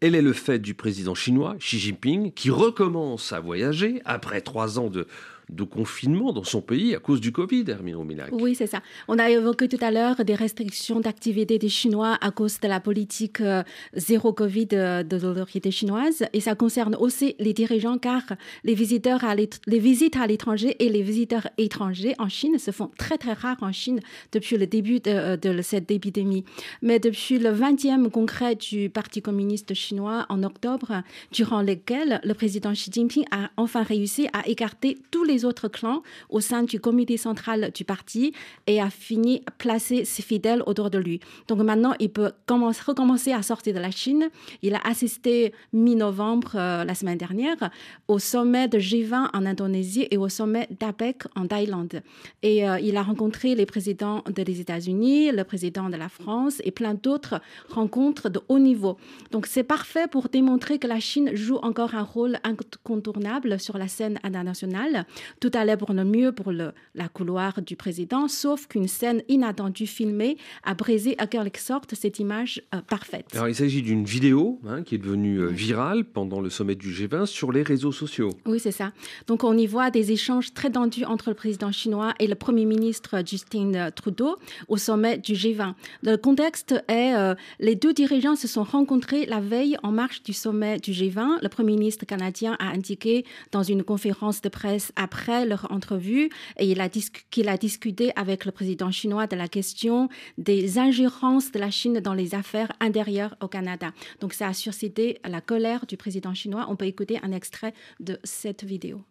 Elle 0.00 0.14
est 0.14 0.22
le 0.22 0.32
fait 0.32 0.58
du 0.58 0.72
président 0.72 1.14
chinois 1.14 1.56
Xi 1.58 1.78
Jinping 1.78 2.32
qui 2.32 2.48
recommence 2.48 3.30
à 3.34 3.40
voyager 3.40 4.00
après 4.06 4.40
trois 4.40 4.78
ans 4.78 4.88
de 4.88 5.06
de 5.54 5.64
confinement 5.64 6.32
dans 6.32 6.44
son 6.44 6.60
pays 6.60 6.94
à 6.94 6.98
cause 6.98 7.20
du 7.20 7.32
Covid, 7.32 7.64
Hermine 7.68 7.96
Rominac. 7.96 8.30
Oui, 8.32 8.54
c'est 8.54 8.66
ça. 8.66 8.82
On 9.08 9.18
a 9.18 9.30
évoqué 9.30 9.68
tout 9.68 9.78
à 9.80 9.90
l'heure 9.90 10.24
des 10.24 10.34
restrictions 10.34 11.00
d'activité 11.00 11.58
des 11.58 11.68
Chinois 11.68 12.18
à 12.20 12.30
cause 12.30 12.60
de 12.60 12.68
la 12.68 12.80
politique 12.80 13.40
euh, 13.40 13.62
zéro 13.94 14.32
Covid 14.32 14.68
euh, 14.72 15.02
de 15.02 15.16
l'autorité 15.16 15.70
chinoise. 15.70 16.24
Et 16.32 16.40
ça 16.40 16.54
concerne 16.54 16.94
aussi 16.96 17.36
les 17.38 17.52
dirigeants 17.52 17.98
car 17.98 18.22
les, 18.64 18.74
visiteurs 18.74 19.24
à 19.24 19.34
les 19.34 19.78
visites 19.78 20.16
à 20.16 20.26
l'étranger 20.26 20.76
et 20.78 20.88
les 20.88 21.02
visiteurs 21.02 21.48
étrangers 21.58 22.14
en 22.18 22.28
Chine 22.28 22.58
se 22.58 22.70
font 22.70 22.90
très 22.98 23.18
très 23.18 23.32
rares 23.32 23.62
en 23.62 23.72
Chine 23.72 24.00
depuis 24.32 24.56
le 24.56 24.66
début 24.66 25.00
de, 25.00 25.10
euh, 25.10 25.36
de 25.36 25.62
cette 25.62 25.90
épidémie. 25.90 26.44
Mais 26.80 26.98
depuis 26.98 27.38
le 27.38 27.50
20e 27.50 28.10
congrès 28.10 28.54
du 28.54 28.90
Parti 28.90 29.22
communiste 29.22 29.74
chinois 29.74 30.26
en 30.28 30.42
octobre, 30.42 31.02
durant 31.32 31.62
lequel 31.62 32.20
le 32.24 32.34
président 32.34 32.72
Xi 32.72 32.90
Jinping 32.92 33.24
a 33.30 33.50
enfin 33.56 33.82
réussi 33.82 34.28
à 34.32 34.46
écarter 34.48 34.98
tous 35.10 35.24
les 35.24 35.41
autres 35.44 35.68
clans 35.68 36.02
au 36.28 36.40
sein 36.40 36.62
du 36.62 36.80
comité 36.80 37.16
central 37.16 37.70
du 37.74 37.84
parti 37.84 38.32
et 38.66 38.80
a 38.80 38.90
fini 38.90 39.42
placer 39.58 40.04
ses 40.04 40.22
fidèles 40.22 40.62
autour 40.66 40.90
de 40.90 40.98
lui. 40.98 41.20
Donc 41.48 41.58
maintenant, 41.60 41.94
il 41.98 42.10
peut 42.10 42.32
commencer, 42.46 42.82
recommencer 42.86 43.32
à 43.32 43.42
sortir 43.42 43.74
de 43.74 43.78
la 43.78 43.90
Chine. 43.90 44.28
Il 44.62 44.74
a 44.74 44.80
assisté 44.84 45.52
mi-novembre, 45.72 46.52
euh, 46.56 46.84
la 46.84 46.94
semaine 46.94 47.18
dernière, 47.18 47.70
au 48.08 48.18
sommet 48.18 48.68
de 48.68 48.78
G20 48.78 49.30
en 49.32 49.46
Indonésie 49.46 50.08
et 50.10 50.16
au 50.16 50.28
sommet 50.28 50.68
d'APEC 50.78 51.24
en 51.36 51.46
Thaïlande. 51.46 52.02
Et 52.42 52.68
euh, 52.68 52.78
il 52.80 52.96
a 52.96 53.02
rencontré 53.02 53.54
les 53.54 53.66
présidents 53.66 54.22
des 54.28 54.60
États-Unis, 54.60 55.32
le 55.32 55.44
président 55.44 55.88
de 55.88 55.96
la 55.96 56.08
France 56.08 56.60
et 56.64 56.70
plein 56.70 56.94
d'autres 56.94 57.40
rencontres 57.68 58.28
de 58.28 58.40
haut 58.48 58.58
niveau. 58.58 58.96
Donc 59.30 59.46
c'est 59.46 59.62
parfait 59.62 60.06
pour 60.10 60.28
démontrer 60.28 60.78
que 60.78 60.86
la 60.86 61.00
Chine 61.00 61.30
joue 61.34 61.58
encore 61.62 61.94
un 61.94 62.02
rôle 62.02 62.38
incontournable 62.44 63.58
sur 63.60 63.78
la 63.78 63.88
scène 63.88 64.18
internationale 64.22 65.06
tout 65.40 65.50
allait 65.54 65.76
pour 65.76 65.92
le 65.92 66.04
mieux 66.04 66.32
pour 66.32 66.52
le, 66.52 66.72
la 66.94 67.08
couloir 67.08 67.60
du 67.62 67.76
président, 67.76 68.28
sauf 68.28 68.66
qu'une 68.66 68.88
scène 68.88 69.22
inattendue 69.28 69.86
filmée 69.86 70.36
a 70.64 70.74
brisé 70.74 71.14
à 71.18 71.26
quelque 71.26 71.58
sorte 71.58 71.94
cette 71.94 72.18
image 72.18 72.62
euh, 72.74 72.80
parfaite. 72.80 73.26
Alors 73.34 73.48
il 73.48 73.54
s'agit 73.54 73.82
d'une 73.82 74.04
vidéo 74.04 74.60
hein, 74.66 74.82
qui 74.82 74.94
est 74.94 74.98
devenue 74.98 75.38
euh, 75.38 75.46
virale 75.46 76.04
pendant 76.04 76.40
le 76.40 76.50
sommet 76.50 76.74
du 76.74 76.92
G20 76.92 77.26
sur 77.26 77.52
les 77.52 77.62
réseaux 77.62 77.92
sociaux. 77.92 78.30
Oui, 78.46 78.58
c'est 78.58 78.72
ça. 78.72 78.92
Donc 79.26 79.44
on 79.44 79.56
y 79.56 79.66
voit 79.66 79.90
des 79.90 80.12
échanges 80.12 80.52
très 80.54 80.70
tendus 80.70 81.04
entre 81.04 81.30
le 81.30 81.34
président 81.34 81.72
chinois 81.72 82.14
et 82.18 82.26
le 82.26 82.34
Premier 82.34 82.64
ministre 82.64 83.22
Justin 83.26 83.90
Trudeau 83.90 84.36
au 84.68 84.76
sommet 84.76 85.18
du 85.18 85.32
G20. 85.32 85.74
Le 86.02 86.16
contexte 86.16 86.72
est 86.88 87.14
euh, 87.14 87.34
les 87.60 87.74
deux 87.74 87.92
dirigeants 87.92 88.36
se 88.36 88.48
sont 88.48 88.64
rencontrés 88.64 89.26
la 89.26 89.40
veille 89.40 89.76
en 89.82 89.92
marche 89.92 90.22
du 90.22 90.32
sommet 90.32 90.78
du 90.78 90.92
G20. 90.92 91.42
Le 91.42 91.48
Premier 91.48 91.72
ministre 91.72 92.06
canadien 92.06 92.56
a 92.58 92.68
indiqué 92.68 93.24
dans 93.50 93.62
une 93.62 93.82
conférence 93.82 94.40
de 94.40 94.48
presse 94.48 94.92
après 94.96 95.11
après 95.12 95.44
leur 95.44 95.70
entrevue 95.70 96.30
il 96.58 96.80
a 96.80 96.88
qu'il 97.30 97.48
a 97.48 97.56
discuté 97.58 98.12
avec 98.16 98.46
le 98.46 98.52
président 98.52 98.90
chinois 98.90 99.26
de 99.26 99.36
la 99.36 99.46
question 99.46 100.08
des 100.38 100.78
ingérences 100.78 101.52
de 101.52 101.58
la 101.58 101.70
Chine 101.70 102.00
dans 102.00 102.14
les 102.14 102.34
affaires 102.34 102.72
intérieures 102.80 103.36
au 103.42 103.48
Canada. 103.48 103.90
Donc 104.20 104.32
ça 104.32 104.46
a 104.48 104.54
suscité 104.54 105.20
la 105.24 105.40
colère 105.40 105.84
du 105.86 105.96
président 105.96 106.34
chinois. 106.34 106.66
On 106.70 106.76
peut 106.76 106.86
écouter 106.86 107.18
un 107.22 107.32
extrait 107.32 107.74
de 108.00 108.18
cette 108.24 108.64
vidéo. 108.64 109.02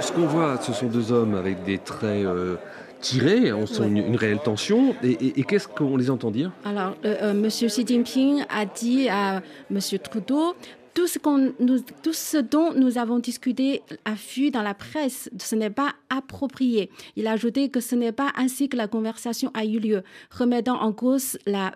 Ce 0.00 0.12
qu'on 0.12 0.26
voit, 0.26 0.58
ce 0.60 0.72
sont 0.72 0.86
deux 0.86 1.12
hommes 1.12 1.34
avec 1.34 1.64
des 1.64 1.78
traits 1.78 2.24
euh, 2.24 2.56
tirés, 3.00 3.52
on 3.52 3.66
sent 3.66 3.86
une, 3.86 4.16
réelle 4.16 4.40
tension. 4.40 4.94
Et, 5.02 5.42
qu'est-ce 5.44 5.68
qu'on 5.68 5.96
les 5.96 6.10
entend 6.10 6.30
dire? 6.30 6.50
Alors, 6.64 6.94
euh, 7.04 7.16
euh, 7.22 7.30
M. 7.30 7.48
Xi 7.48 7.86
Jinping 7.86 8.44
a 8.48 8.64
dit 8.66 9.08
à 9.08 9.42
M. 9.70 9.78
Trudeau 10.02 10.54
tout 10.96 11.06
ce, 11.06 12.38
dont 12.38 12.72
nous 12.72 12.96
avons 12.96 13.18
discuté 13.18 13.82
à 14.06 14.14
vue 14.14 14.50
dans 14.50 14.62
la 14.62 14.72
presse, 14.72 15.28
ce 15.38 15.54
n'est 15.54 15.70
pas 15.70 15.92
approprié. 16.08 16.90
Il 17.16 17.26
a 17.26 17.32
ajouté 17.32 17.68
que 17.68 17.80
ce 17.80 17.94
n'est 17.94 18.12
pas 18.12 18.32
ainsi 18.34 18.70
que 18.70 18.78
la 18.78 18.88
conversation 18.88 19.50
a 19.52 19.66
eu 19.66 19.78
lieu, 19.78 20.02
remettant 20.30 20.80
en 20.80 20.92
cause 20.92 21.36
la 21.44 21.72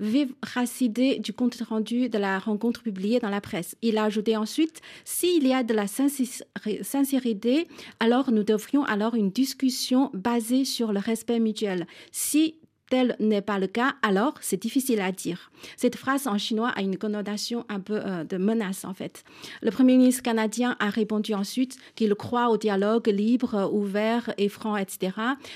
véracité 0.00 1.18
du 1.18 1.32
compte 1.32 1.60
rendu 1.60 2.08
de 2.08 2.18
la 2.18 2.38
rencontre 2.38 2.82
publiée 2.82 3.20
dans 3.20 3.28
la 3.28 3.40
presse. 3.40 3.76
Il 3.82 3.98
a 3.98 4.04
ajouté 4.04 4.36
ensuite, 4.36 4.80
s'il 5.04 5.46
y 5.46 5.52
a 5.52 5.62
de 5.62 5.74
la 5.74 5.86
sincérité, 5.86 7.68
alors 8.00 8.32
nous 8.32 8.42
devrions 8.42 8.82
alors 8.84 9.14
une 9.14 9.30
discussion 9.30 10.10
basée 10.14 10.64
sur 10.64 10.92
le 10.92 10.98
respect 10.98 11.38
mutuel. 11.38 11.86
Si 12.10 12.56
tel 12.90 13.16
n'est 13.20 13.40
pas 13.40 13.58
le 13.58 13.68
cas, 13.68 13.94
alors 14.02 14.34
c'est 14.42 14.60
difficile 14.60 15.00
à 15.00 15.12
dire. 15.12 15.50
Cette 15.76 15.96
phrase 15.96 16.26
en 16.26 16.36
chinois 16.36 16.68
a 16.70 16.82
une 16.82 16.98
connotation 16.98 17.64
un 17.68 17.80
peu 17.80 18.00
euh, 18.04 18.24
de 18.24 18.36
menace 18.36 18.84
en 18.84 18.92
fait. 18.92 19.24
Le 19.62 19.70
Premier 19.70 19.96
ministre 19.96 20.22
canadien 20.22 20.76
a 20.80 20.90
répondu 20.90 21.32
ensuite 21.32 21.78
qu'il 21.94 22.14
croit 22.14 22.50
au 22.50 22.58
dialogue 22.58 23.06
libre, 23.06 23.70
ouvert 23.72 24.34
et 24.36 24.48
franc, 24.48 24.76
etc. 24.76 25.12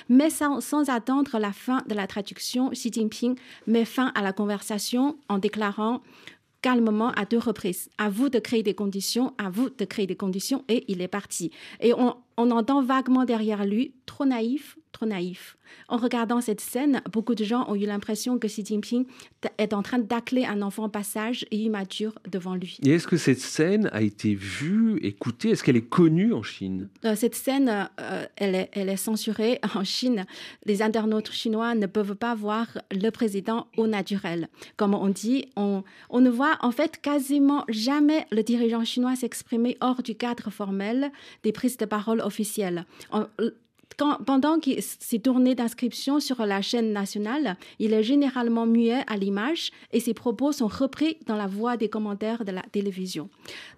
Mais 0.08 0.30
sans, 0.30 0.88
attendre 0.88 1.38
la 1.38 1.52
fin 1.52 1.82
de 1.88 1.94
la 1.94 2.06
traduction, 2.06 2.70
Xi 2.70 2.90
Jinping 2.92 3.36
met 3.66 3.84
fin 3.84 4.12
à 4.14 4.22
la 4.22 4.32
conversation 4.32 5.18
en 5.28 5.38
déclarant 5.38 6.00
calmement 6.62 7.10
à 7.12 7.24
deux 7.24 7.38
reprises. 7.38 7.90
À 7.98 8.08
vous 8.08 8.28
de 8.28 8.38
créer 8.38 8.62
des 8.62 8.74
conditions, 8.74 9.34
à 9.38 9.50
vous 9.50 9.68
de 9.68 9.84
créer 9.84 10.06
des 10.06 10.16
conditions, 10.16 10.64
et 10.68 10.84
il 10.88 11.02
est 11.02 11.08
parti. 11.08 11.50
Et 11.80 11.92
on 11.92 12.50
entend 12.50 12.82
vaguement 12.82 13.24
derrière 13.24 13.66
lui, 13.66 13.92
trop 14.06 14.24
naïf, 14.24 14.78
trop 14.94 15.06
naïf. 15.06 15.56
En 15.88 15.96
regardant 15.96 16.40
cette 16.40 16.60
scène, 16.60 17.02
beaucoup 17.12 17.34
de 17.34 17.44
gens 17.44 17.68
ont 17.68 17.74
eu 17.74 17.84
l'impression 17.84 18.38
que 18.38 18.46
Xi 18.46 18.64
Jinping 18.64 19.04
est 19.58 19.74
en 19.74 19.82
train 19.82 19.98
d'accler 19.98 20.44
un 20.44 20.62
enfant 20.62 20.88
passage 20.88 21.44
et 21.50 21.56
immature 21.56 22.14
devant 22.30 22.54
lui. 22.54 22.78
Et 22.84 22.90
est-ce 22.90 23.06
que 23.06 23.16
cette 23.16 23.40
scène 23.40 23.90
a 23.92 24.00
été 24.00 24.34
vue, 24.34 24.98
écoutée? 25.02 25.50
Est-ce 25.50 25.62
qu'elle 25.64 25.76
est 25.76 25.88
connue 25.88 26.32
en 26.32 26.42
Chine? 26.42 26.88
Euh, 27.04 27.14
Cette 27.16 27.34
scène, 27.34 27.88
euh, 28.00 28.24
elle, 28.36 28.54
est, 28.54 28.70
elle 28.72 28.88
est 28.88 28.96
censurée 28.96 29.58
en 29.74 29.84
Chine. 29.84 30.24
Les 30.64 30.80
internautes 30.80 31.32
chinois 31.32 31.74
ne 31.74 31.86
peuvent 31.86 32.14
pas 32.14 32.34
voir 32.34 32.66
le 32.90 33.10
président 33.10 33.66
au 33.76 33.86
naturel. 33.86 34.48
Comme 34.76 34.94
on 34.94 35.08
dit, 35.08 35.46
on, 35.56 35.82
on 36.08 36.20
ne 36.20 36.30
voit 36.30 36.56
en 36.60 36.70
fait 36.70 37.00
quasiment 37.00 37.64
jamais 37.68 38.26
le 38.30 38.42
dirigeant 38.42 38.84
chinois 38.84 39.16
s'exprimer 39.16 39.76
hors 39.80 40.02
du 40.02 40.14
cadre 40.14 40.50
formel 40.50 41.10
des 41.42 41.52
prises 41.52 41.76
de 41.76 41.84
parole 41.84 42.20
officielles 42.20 42.86
pendant 43.96 44.58
qu'il 44.58 44.82
s'est 44.82 45.18
tourné 45.18 45.54
d'inscription 45.54 46.20
sur 46.20 46.44
la 46.44 46.62
chaîne 46.62 46.92
nationale, 46.92 47.56
il 47.78 47.92
est 47.92 48.02
généralement 48.02 48.66
muet 48.66 49.02
à 49.06 49.16
l'image 49.16 49.70
et 49.92 50.00
ses 50.00 50.14
propos 50.14 50.52
sont 50.52 50.66
repris 50.66 51.18
dans 51.26 51.36
la 51.36 51.46
voix 51.46 51.76
des 51.76 51.88
commentaires 51.88 52.44
de 52.44 52.52
la 52.52 52.62
télévision. 52.62 53.28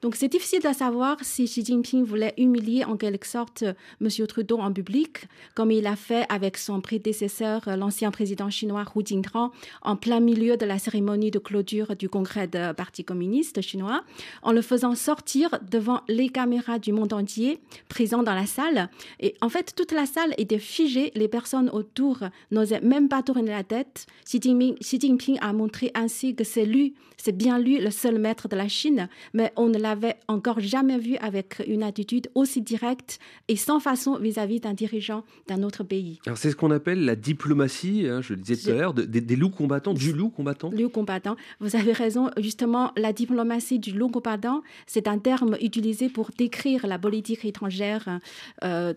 Donc 0.03 0.17
c'est 0.17 0.29
difficile 0.29 0.63
de 0.63 0.73
savoir 0.73 1.17
si 1.23 1.45
Xi 1.45 1.65
Jinping 1.65 2.05
voulait 2.05 2.35
humilier 2.39 2.85
en 2.85 2.97
quelque 2.97 3.27
sorte 3.27 3.65
M. 4.01 4.09
Trudeau 4.27 4.59
en 4.59 4.73
public, 4.73 5.27
comme 5.55 5.71
il 5.71 5.87
a 5.87 5.97
fait 5.97 6.27
avec 6.29 6.57
son 6.57 6.81
prédécesseur, 6.81 7.63
l'ancien 7.77 8.11
président 8.11 8.51
chinois 8.51 8.85
Hu 8.95 9.03
Jintao, 9.05 9.53
en 9.83 9.97
plein 9.97 10.21
milieu 10.21 10.57
de 10.57 10.65
la 10.65 10.79
cérémonie 10.79 11.31
de 11.31 11.39
clôture 11.39 11.97
du 11.97 12.09
congrès 12.09 12.47
du 12.47 12.59
Parti 12.77 13.05
communiste 13.05 13.61
chinois, 13.61 14.03
en 14.43 14.53
le 14.53 14.63
faisant 14.63 14.95
sortir 14.95 15.51
devant 15.71 16.01
les 16.09 16.29
caméras 16.29 16.79
du 16.79 16.93
monde 16.93 17.13
entier 17.13 17.59
présents 17.89 18.23
dans 18.23 18.35
la 18.35 18.47
salle. 18.47 18.89
Et 19.21 19.35
en 19.41 19.49
fait, 19.49 19.75
toute 19.77 19.93
la 19.93 20.06
salle 20.07 20.35
était 20.39 20.59
figée, 20.59 21.13
les 21.15 21.29
personnes 21.29 21.71
autour 21.71 22.21
n'osaient 22.51 22.81
même 22.81 23.09
pas 23.09 23.23
tourner 23.23 23.51
la 23.51 23.65
tête. 23.65 24.07
Xi 24.25 24.41
Jinping, 24.41 25.39
a 25.41 25.53
montré 25.53 25.91
ainsi 25.95 26.35
que 26.35 26.45
c'est 26.45 26.65
lui, 26.65 26.95
c'est 27.17 27.37
bien 27.37 27.59
lui 27.59 27.79
le 27.79 27.91
seul 27.91 28.19
maître 28.19 28.49
de 28.49 28.57
la 28.57 28.69
Chine, 28.69 29.09
mais 29.35 29.53
on 29.57 29.69
ne 29.69 29.79
l'avait 29.79 30.17
encore 30.29 30.61
jamais 30.61 30.99
vu 30.99 31.17
avec 31.17 31.63
une 31.67 31.83
attitude 31.83 32.29
aussi 32.35 32.63
directe 32.63 33.19
et 33.49 33.57
sans 33.57 33.81
façon 33.81 34.17
vis-à-vis 34.17 34.61
d'un 34.61 34.75
dirigeant 34.75 35.25
d'un 35.49 35.63
autre 35.63 35.85
pays. 35.85 36.19
Alors 36.27 36.39
c'est 36.39 36.51
ce 36.51 36.57
qu'on 36.57 36.71
appelle 36.71 37.05
la 37.05 37.17
diplomatie, 37.17 38.07
hein, 38.09 38.21
je 38.23 38.35
le 38.35 38.41
disais 38.41 38.63
tout 38.63 38.71
à 38.71 38.81
l'heure, 38.81 38.95
des, 38.95 39.37
loups 39.37 39.51
combattants, 39.51 39.95
du 39.95 40.13
loup 40.13 40.31
combattant. 40.31 40.71
Loup 40.71 40.89
combattant, 40.89 41.37
vous 41.61 41.77
avez 41.77 41.93
raison. 41.93 42.31
Justement, 42.39 42.93
la 42.97 43.13
diplomatie 43.13 43.79
du 43.79 43.93
loup 43.93 44.09
combattant, 44.09 44.63
c'est 44.87 45.09
un 45.09 45.19
terme 45.19 45.57
utilisé 45.61 46.09
pour 46.09 46.31
décrire 46.37 46.87
la 46.87 46.99
politique 46.99 47.45
étrangère. 47.45 48.21
Euh, 48.65 48.95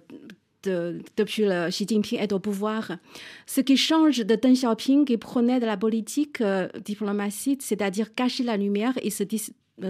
depuis 0.64 1.46
le 1.46 1.70
Xi 1.70 1.86
Jinping 1.88 2.20
est 2.20 2.34
au 2.34 2.40
pouvoir. 2.40 2.98
Ce 3.46 3.62
qui 3.62 3.78
change 3.78 4.20
de 4.20 4.36
Deng 4.36 4.54
Xiaoping 4.54 5.06
qui 5.06 5.18
prenait 5.18 5.60
de 5.60 5.66
la 5.66 5.78
politique 5.78 6.42
euh, 6.42 6.68
diplomatique, 6.84 7.62
c'est-à-dire 7.62 8.14
cacher 8.14 8.44
la 8.44 8.58
lumière 8.58 8.94
et 9.02 9.10
se, 9.10 9.24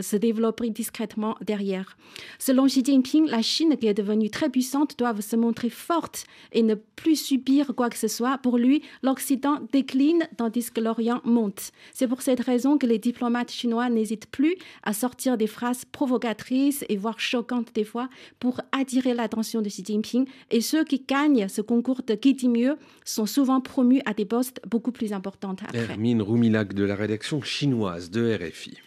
se 0.02 0.16
développer 0.16 0.70
discrètement 0.70 1.36
derrière. 1.46 1.98
Selon 2.38 2.66
Xi 2.68 2.84
Jinping, 2.84 3.28
la 3.28 3.42
Chine, 3.42 3.76
qui 3.78 3.88
est 3.88 3.94
devenue 3.94 4.30
très 4.30 4.50
puissante, 4.50 4.98
doit 4.98 5.20
se 5.22 5.36
montrer 5.36 5.70
forte 5.70 6.26
et 6.52 6.64
ne 6.64 6.76
plus 6.76 7.16
subir 7.16 7.74
quoi 7.76 7.90
que 7.90 7.98
ce 7.98 8.08
soit. 8.08 8.38
Pour 8.40 8.58
lui, 8.58 8.82
l'Occident 9.04 9.60
décline 9.72 10.28
tandis 10.38 10.72
que 10.72 10.82
l'Orient 10.82 11.22
monte. 11.24 11.72
C'est 11.94 12.08
pour 12.08 12.22
cette 12.22 12.42
raison 12.42 12.78
que 12.78 12.86
les 12.86 13.00
diplomates 13.00 13.52
chinois 13.52 13.90
n'hésitent 13.90 14.28
plus 14.28 14.56
à 14.84 14.94
sortir 14.94 15.38
des 15.38 15.48
phrases 15.48 15.86
provocatrices 15.86 16.86
et 16.90 16.98
voire 16.98 17.20
choquantes 17.20 17.74
des 17.74 17.84
fois 17.84 18.10
pour 18.40 18.62
attirer 18.72 19.14
l'attention 19.14 19.62
de 19.62 19.70
Xi 19.70 19.84
Jinping. 19.86 20.26
Et 20.52 20.62
ceux 20.62 20.84
qui 20.84 21.04
gagnent 21.08 21.48
ce 21.48 21.62
concours 21.62 22.02
de 22.06 22.16
qui 22.16 22.34
dit 22.34 22.50
mieux 22.50 22.78
sont 23.06 23.26
souvent 23.26 23.62
promus 23.62 24.02
à 24.06 24.14
des 24.14 24.26
postes 24.26 24.62
beaucoup 24.68 24.92
plus 24.92 25.14
importants. 25.14 25.56
Hermine 25.74 26.22
Roumilac 26.22 26.74
de 26.74 26.84
la 26.84 26.96
rédaction 26.96 27.42
chinoise 27.42 28.10
de 28.12 28.36
RFI. 28.36 28.78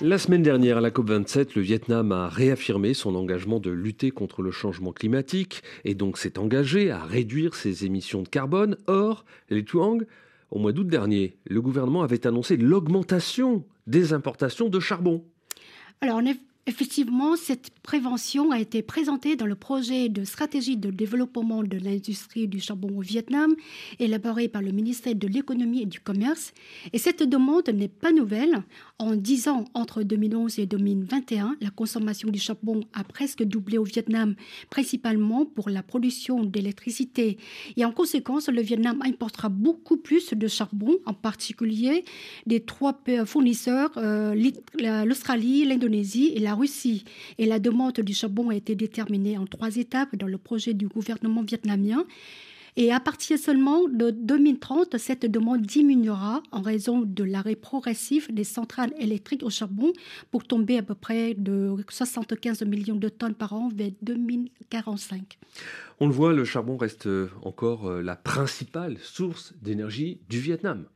La 0.00 0.18
semaine 0.18 0.42
dernière, 0.42 0.76
à 0.76 0.80
la 0.82 0.90
COP27, 0.90 1.50
le 1.56 1.62
Vietnam 1.62 2.12
a 2.12 2.28
réaffirmé 2.28 2.92
son 2.92 3.14
engagement 3.14 3.58
de 3.58 3.70
lutter 3.70 4.10
contre 4.10 4.42
le 4.42 4.50
changement 4.50 4.92
climatique 4.92 5.62
et 5.84 5.94
donc 5.94 6.18
s'est 6.18 6.38
engagé 6.38 6.90
à 6.90 7.02
réduire 7.04 7.54
ses 7.54 7.86
émissions 7.86 8.20
de 8.20 8.28
carbone. 8.28 8.76
Or, 8.86 9.24
les 9.48 9.64
Tuang, 9.64 10.00
au 10.50 10.58
mois 10.58 10.72
d'août 10.72 10.88
dernier, 10.88 11.38
le 11.46 11.62
gouvernement 11.62 12.02
avait 12.02 12.26
annoncé 12.26 12.58
l'augmentation 12.58 13.64
des 13.86 14.12
importations 14.12 14.68
de 14.68 14.78
charbon. 14.78 15.24
Alors, 16.02 16.20
Effectivement, 16.66 17.36
cette 17.36 17.68
prévention 17.82 18.50
a 18.50 18.58
été 18.58 18.80
présentée 18.80 19.36
dans 19.36 19.44
le 19.44 19.54
projet 19.54 20.08
de 20.08 20.24
stratégie 20.24 20.78
de 20.78 20.90
développement 20.90 21.62
de 21.62 21.76
l'industrie 21.76 22.48
du 22.48 22.58
charbon 22.58 22.96
au 22.96 23.02
Vietnam, 23.02 23.54
élaboré 23.98 24.48
par 24.48 24.62
le 24.62 24.72
ministère 24.72 25.14
de 25.14 25.28
l'économie 25.28 25.82
et 25.82 25.86
du 25.86 26.00
commerce. 26.00 26.54
Et 26.94 26.98
cette 26.98 27.22
demande 27.22 27.68
n'est 27.68 27.88
pas 27.88 28.12
nouvelle. 28.12 28.62
En 29.00 29.16
10 29.16 29.48
ans, 29.48 29.64
entre 29.74 30.04
2011 30.04 30.60
et 30.60 30.66
2021, 30.66 31.56
la 31.60 31.70
consommation 31.70 32.30
du 32.30 32.38
charbon 32.38 32.80
a 32.92 33.02
presque 33.02 33.42
doublé 33.42 33.76
au 33.76 33.82
Vietnam, 33.82 34.36
principalement 34.70 35.44
pour 35.46 35.68
la 35.68 35.82
production 35.82 36.44
d'électricité. 36.44 37.38
Et 37.76 37.84
en 37.84 37.90
conséquence, 37.90 38.48
le 38.48 38.62
Vietnam 38.62 39.02
importera 39.02 39.48
beaucoup 39.48 39.96
plus 39.96 40.32
de 40.32 40.46
charbon, 40.46 40.94
en 41.06 41.12
particulier 41.12 42.04
des 42.46 42.60
trois 42.60 42.96
fournisseurs, 43.26 43.90
euh, 43.96 44.32
l'Australie, 45.04 45.64
l'Indonésie 45.64 46.30
et 46.32 46.38
la 46.38 46.54
Russie. 46.54 47.04
Et 47.38 47.46
la 47.46 47.58
demande 47.58 47.98
du 47.98 48.14
charbon 48.14 48.50
a 48.50 48.54
été 48.54 48.76
déterminée 48.76 49.36
en 49.36 49.46
trois 49.46 49.74
étapes 49.74 50.14
dans 50.14 50.28
le 50.28 50.38
projet 50.38 50.72
du 50.72 50.86
gouvernement 50.86 51.42
vietnamien. 51.42 52.04
Et 52.76 52.92
à 52.92 52.98
partir 52.98 53.38
seulement 53.38 53.88
de 53.88 54.10
2030, 54.10 54.98
cette 54.98 55.26
demande 55.26 55.62
diminuera 55.62 56.42
en 56.50 56.60
raison 56.60 57.02
de 57.02 57.22
l'arrêt 57.22 57.54
progressif 57.54 58.32
des 58.32 58.42
centrales 58.42 58.92
électriques 58.98 59.44
au 59.44 59.50
charbon 59.50 59.92
pour 60.32 60.42
tomber 60.44 60.78
à 60.78 60.82
peu 60.82 60.96
près 60.96 61.34
de 61.34 61.76
75 61.88 62.62
millions 62.62 62.96
de 62.96 63.08
tonnes 63.08 63.34
par 63.34 63.52
an 63.52 63.68
vers 63.72 63.92
2045. 64.02 65.38
On 66.00 66.08
le 66.08 66.12
voit, 66.12 66.32
le 66.32 66.44
charbon 66.44 66.76
reste 66.76 67.08
encore 67.42 67.86
euh, 67.88 68.02
la 68.02 68.16
principale 68.16 68.98
source 68.98 69.54
d'énergie 69.62 70.18
du 70.28 70.40
Vietnam. 70.40 70.86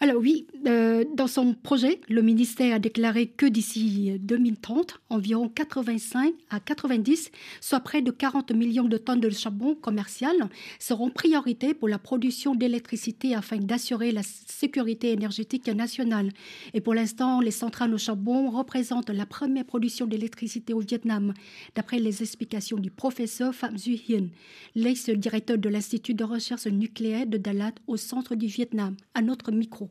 Alors 0.00 0.18
oui, 0.18 0.46
euh, 0.68 1.04
dans 1.16 1.26
son 1.26 1.54
projet, 1.54 2.00
le 2.08 2.22
ministère 2.22 2.76
a 2.76 2.78
déclaré 2.78 3.26
que 3.26 3.46
d'ici 3.46 4.16
2030, 4.20 5.00
environ 5.10 5.48
85 5.48 6.34
à 6.50 6.60
90, 6.60 7.32
soit 7.60 7.80
près 7.80 8.00
de 8.00 8.12
40 8.12 8.52
millions 8.52 8.84
de 8.84 8.96
tonnes 8.96 9.18
de 9.18 9.28
charbon 9.28 9.74
commercial, 9.74 10.36
seront 10.78 11.10
priorité 11.10 11.74
pour 11.74 11.88
la 11.88 11.98
production 11.98 12.54
d'électricité 12.54 13.34
afin 13.34 13.56
d'assurer 13.56 14.12
la 14.12 14.22
sécurité 14.22 15.10
énergétique 15.10 15.66
nationale. 15.66 16.30
Et 16.74 16.80
pour 16.80 16.94
l'instant, 16.94 17.40
les 17.40 17.50
centrales 17.50 17.92
au 17.92 17.98
charbon 17.98 18.50
représentent 18.50 19.10
la 19.10 19.26
première 19.26 19.64
production 19.64 20.06
d'électricité 20.06 20.74
au 20.74 20.80
Vietnam, 20.80 21.34
d'après 21.74 21.98
les 21.98 22.22
explications 22.22 22.78
du 22.78 22.92
professeur 22.92 23.52
Pham 23.52 23.74
Duy 23.74 24.00
Hien, 24.08 24.28
l'ex-directeur 24.76 25.58
de 25.58 25.68
l'Institut 25.68 26.14
de 26.14 26.22
recherche 26.22 26.68
nucléaire 26.68 27.26
de 27.26 27.36
Dalat 27.36 27.72
au 27.88 27.96
centre 27.96 28.36
du 28.36 28.46
Vietnam, 28.46 28.94
à 29.14 29.22
notre 29.22 29.50
micro. 29.50 29.87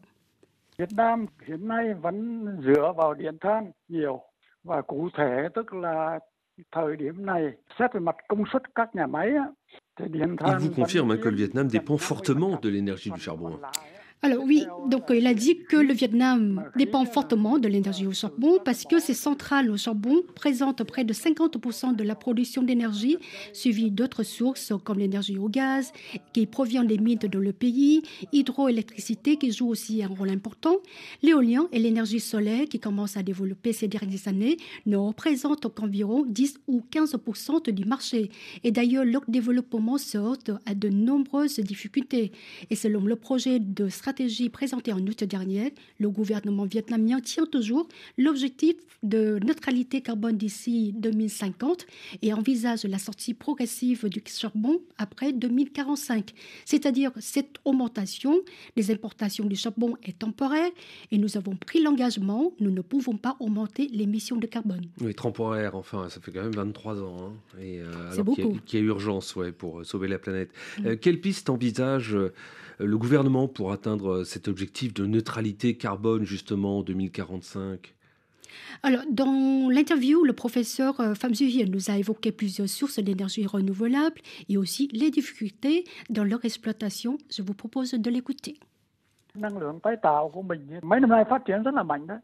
Việt 0.78 0.94
Nam 0.94 1.26
hiện 1.48 1.68
nay 1.68 1.94
vẫn 2.02 2.46
dựa 2.66 2.94
vào 2.98 3.14
điện 3.14 3.38
than 3.42 3.72
nhiều 3.88 4.22
và 4.64 4.82
cụ 4.82 5.10
thể 5.18 5.48
tức 5.56 5.74
là 5.74 6.20
thời 6.72 6.96
điểm 6.96 7.26
này 7.26 7.42
xét 7.80 7.94
về 7.94 8.00
mặt 8.00 8.16
công 8.28 8.44
suất 8.52 8.62
các 8.76 8.96
nhà 8.96 9.08
máy 9.08 9.30
Il 10.00 10.28
vous 10.60 10.76
confirme 10.76 11.18
que 11.18 11.30
le 11.30 11.38
Vietnam 11.38 11.70
dépend 11.70 11.98
fortement 11.98 12.62
de 12.62 12.70
l'énergie 12.70 13.10
du 13.10 13.18
charbon. 13.18 13.52
Alors 14.24 14.44
oui, 14.44 14.66
donc 14.88 15.04
il 15.12 15.28
a 15.28 15.36
dit 15.36 15.60
que 15.70 15.78
le 15.78 15.94
Vietnam 15.94 16.64
dépend 16.76 17.06
fortement 17.06 17.60
de 17.60 17.68
l'énergie 17.68 18.08
au 18.08 18.14
charbon 18.14 18.58
parce 18.66 18.84
que 18.84 19.00
ces 19.00 19.14
centrales 19.14 19.70
au 19.70 19.78
charbon 19.78 20.24
présentent 20.34 20.84
près 20.86 21.04
de 21.04 21.14
50% 21.14 21.96
de 21.96 22.04
la 22.04 22.16
production 22.16 22.64
d'énergie, 22.64 23.18
suivi 23.54 23.92
d'autres 23.92 24.24
sources 24.24 24.74
comme 24.84 24.98
l'énergie 24.98 25.38
au 25.38 25.50
gaz 25.50 25.94
qui 26.34 26.48
provient 26.48 26.84
des 26.84 26.98
mines 26.98 27.20
de 27.20 27.38
le 27.38 27.54
pays, 27.54 28.02
hydroélectricité 28.34 29.38
qui 29.38 29.52
joue 29.52 29.68
aussi 29.68 30.02
un 30.02 30.08
rôle 30.08 30.32
important, 30.32 30.78
l'éolien 31.22 31.68
et 31.72 31.78
l'énergie 31.78 32.20
solaire 32.20 32.66
qui 32.68 32.80
commencent 32.80 33.18
à 33.18 33.24
développer 33.24 33.72
ces 33.72 33.88
dernières 33.88 34.28
années 34.28 34.58
ne 34.88 34.98
représentent 34.98 35.72
qu'environ 35.76 36.26
10 36.28 36.56
ou 36.68 36.82
15% 36.92 37.70
du 37.70 37.86
marché. 37.86 38.32
Et 38.64 38.72
d'ailleurs, 38.72 39.06
leur 39.06 39.22
développement 39.28 40.00
sort 40.00 40.38
à 40.66 40.74
de 40.74 40.90
nombreuses 40.90 41.60
difficultés. 41.60 42.32
Et 42.72 42.76
selon 42.76 43.02
le 43.02 43.16
projet 43.16 43.60
de 43.60 43.90
stratégie 43.90 44.07
présentée 44.52 44.94
en 44.94 45.00
août 45.00 45.24
dernier, 45.24 45.74
le 46.00 46.10
gouvernement 46.10 46.66
vietnamien 46.66 47.20
tient 47.20 47.46
toujours 47.46 47.88
l'objectif 48.18 48.76
de 49.04 49.40
neutralité 49.46 50.02
carbone 50.02 50.38
d'ici 50.38 50.94
2050 50.98 51.86
et 52.22 52.34
envisage 52.34 52.84
la 52.86 52.98
sortie 52.98 53.34
progressive 53.34 54.08
du 54.10 54.22
charbon 54.26 54.82
après 54.98 55.34
2045. 55.34 56.34
C'est-à-dire 56.66 57.12
cette 57.20 57.58
augmentation 57.66 58.40
des 58.76 58.92
importations 58.92 59.46
du 59.46 59.56
charbon 59.56 59.96
est 60.04 60.20
temporaire 60.20 60.70
et 61.12 61.18
nous 61.18 61.38
avons 61.38 61.56
pris 61.56 61.82
l'engagement, 61.82 62.54
nous 62.60 62.72
ne 62.72 62.82
pouvons 62.82 63.18
pas 63.18 63.36
augmenter 63.40 63.88
l'émission 63.88 64.38
de 64.38 64.48
carbone. 64.48 64.86
Oui, 65.02 65.14
temporaire, 65.14 65.76
enfin, 65.76 66.10
ça 66.10 66.20
fait 66.20 66.32
quand 66.32 66.44
même 66.44 66.52
23 66.52 67.02
ans. 67.02 67.18
Hein, 67.20 67.62
et, 67.62 67.80
euh, 67.80 68.12
C'est 68.12 68.24
beaucoup. 68.24 68.58
Qu'il 68.66 68.80
y, 68.80 68.84
a 68.84 68.86
urgence 68.86 69.36
ouais, 69.36 69.52
pour 69.52 69.86
sauver 69.86 70.08
la 70.08 70.20
planète. 70.20 70.50
Mm. 70.80 70.88
Euh, 70.88 70.96
quelle 71.00 71.22
piste 71.22 71.50
envisage 71.50 72.16
euh, 72.16 72.34
le 72.80 72.98
gouvernement 72.98 73.48
pour 73.48 73.72
atteindre 73.72 74.24
cet 74.24 74.48
objectif 74.48 74.94
de 74.94 75.06
neutralité 75.06 75.78
carbone 75.78 76.24
justement 76.24 76.80
en 76.80 76.84
2045 76.84 77.94
alors, 78.84 79.02
dans 79.10 79.70
l'interview, 79.70 80.24
le 80.24 80.34
professeur 80.34 81.00
euh, 81.00 81.14
Pham 81.14 81.32
nous 81.70 81.90
a 81.90 81.98
évoqué 81.98 82.32
plusieurs 82.32 82.70
sources 82.70 83.00
d'énergie 83.00 83.46
renouvelable 83.46 84.22
et 84.50 84.58
aussi 84.58 84.88
les 84.94 85.10
difficultés 85.12 85.84
dans 86.10 86.24
leur 86.24 86.44
exploitation. 86.46 87.18
Je 87.30 87.42
vous 87.42 87.54
propose 87.54 87.92
de 87.94 88.10
l'écouter. 88.10 88.60
Năng 89.36 89.58
lượng 89.58 89.80
tái 89.80 89.96
tạo 90.02 90.30
của 90.30 90.42
mình 90.42 90.80
mấy 90.82 91.00
năm 91.00 91.10
nay 91.10 91.24
phát 91.30 91.42
triển 91.46 91.64
rất 91.64 91.74
là 91.74 91.84
mạnh 91.84 92.08
đấy. 92.08 92.18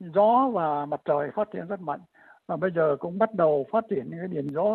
Gió 0.00 0.50
và 0.54 0.86
mặt 0.86 1.00
trời 1.04 1.30
phát 1.34 1.48
triển 1.52 1.66
rất 1.66 1.80
mạnh. 1.80 2.00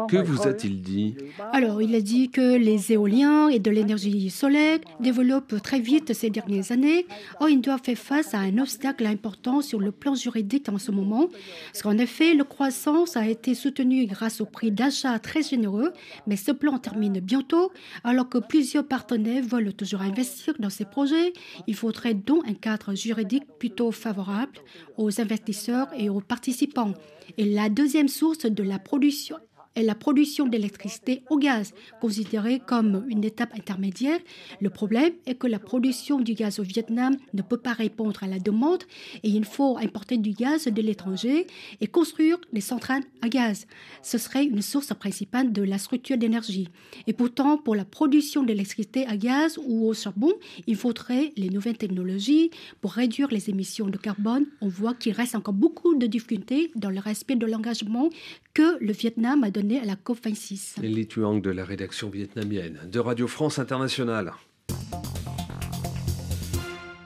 Que 0.08 0.18
vous 0.18 0.48
a-t-il 0.48 0.82
dit? 0.82 1.16
Alors, 1.54 1.82
il 1.82 1.94
a 1.96 2.02
dit 2.02 2.30
que 2.30 2.58
les 2.58 2.94
éoliens 2.94 3.50
et 3.50 3.60
de 3.60 3.72
l'énergie 3.72 4.30
solaire 4.30 4.80
développent 5.00 5.62
très 5.62 5.80
vite 5.80 6.14
ces 6.14 6.30
dernières 6.30 6.72
années. 6.72 7.06
Or, 7.40 7.50
ils 7.50 7.62
doivent 7.62 7.82
faire 7.84 7.98
face 7.98 8.34
à 8.34 8.40
un 8.40 8.58
obstacle 8.58 9.06
important 9.06 9.62
sur 9.62 9.80
le 9.80 9.92
plan 9.92 10.16
juridique 10.16 10.70
en 10.70 10.78
ce 10.78 10.92
moment. 10.92 11.28
Parce 11.72 11.82
qu'en 11.84 11.98
effet, 11.98 12.34
le 12.34 12.44
croissance 12.44 13.18
a 13.18 13.28
été 13.28 13.56
soutenu 13.56 14.06
grâce 14.06 14.42
au 14.42 14.46
prix 14.46 14.72
d'achat 14.72 15.18
très 15.20 15.44
généreux, 15.44 15.92
mais 16.28 16.36
ce 16.36 16.52
plan 16.52 16.78
termine 16.78 17.20
bientôt, 17.20 17.72
alors 18.04 18.30
que 18.30 18.38
plusieurs 18.38 18.88
partenaires 18.88 19.44
veulent 19.44 19.74
toujours 19.74 20.02
investir 20.02 20.54
dans 20.60 20.70
ces 20.70 20.86
projets. 20.86 21.34
Il 21.68 21.76
faudrait 21.76 22.14
donc 22.14 22.48
un 22.48 22.54
cadre 22.54 22.94
juridique 22.94 23.46
plutôt 23.60 23.92
favorable 23.92 24.54
aux 24.98 25.20
investisseurs 25.20 25.88
et 25.98 26.10
aux 26.10 26.22
participants. 26.22 26.94
Et 27.38 27.46
deuxième 27.70 28.08
source 28.08 28.46
de 28.46 28.64
la 28.64 28.80
production 28.80 29.38
est 29.76 29.84
la 29.84 29.96
production 29.96 30.48
d'électricité 30.48 31.24
au 31.30 31.38
gaz, 31.38 31.74
considérée 32.02 32.62
comme 32.66 33.06
une 33.08 33.24
étape 33.24 33.54
intermédiaire. 33.56 34.20
Le 34.62 34.70
problème 34.70 35.14
est 35.26 35.36
que 35.36 35.48
la 35.48 35.60
production 35.60 36.20
du 36.20 36.34
gaz 36.34 36.60
au 36.60 36.64
Vietnam 36.64 37.16
ne 37.34 37.42
peut 37.42 37.58
pas 37.58 37.74
répondre 37.74 38.24
à 38.24 38.28
la 38.28 38.40
demande 38.40 38.84
et 39.24 39.30
il 39.30 39.46
faut 39.46 39.78
importer 39.78 40.18
du 40.18 40.32
gaz 40.32 40.66
de 40.66 40.82
l'étranger 40.82 41.48
et 41.82 41.88
construire 41.88 42.38
des 42.54 42.62
centrales 42.62 43.04
à 43.22 43.30
gaz. 43.30 43.68
Ce 44.02 44.18
serait 44.18 44.46
une 44.46 44.62
source 44.62 44.94
principale 44.94 45.52
de 45.52 45.62
la 45.62 45.78
structure 45.78 46.18
d'énergie. 46.18 46.70
Et 47.08 47.14
pourtant, 47.14 47.58
pour 47.58 47.76
la 47.76 47.86
production 47.86 48.44
d'électricité 48.44 49.06
à 49.08 49.18
gaz 49.18 49.60
ou 49.66 49.88
au 49.88 49.94
charbon, 49.94 50.34
il 50.68 50.76
faudrait 50.76 51.32
les 51.38 51.50
nouvelles 51.50 51.78
technologies 51.78 52.52
pour 52.82 52.94
réduire 52.94 53.30
les 53.32 53.50
émissions 53.50 53.88
de 53.88 53.98
carbone. 53.98 54.46
On 54.62 54.68
voit 54.68 54.94
qu'il 54.94 55.14
reste 55.14 55.36
encore 55.36 55.54
beaucoup 55.54 55.96
de 55.96 56.08
difficultés 56.08 56.72
dans 56.76 56.90
le 56.90 57.00
respect 57.00 57.36
de 57.36 57.46
l'engagement 57.46 58.10
que 58.54 58.78
le 58.80 58.94
Vietnam 58.94 59.44
a 59.44 59.52
donné 59.52 59.65
à 59.74 59.86
la 59.86 59.96
COP26. 59.96 60.82
Les 60.82 61.08
Tuang 61.08 61.42
de 61.42 61.50
la 61.50 61.66
rédaction 61.66 62.10
vietnamienne 62.10 62.80
de 62.86 63.00
Radio 63.00 63.28
France 63.28 63.58
Internationale. 63.58 64.32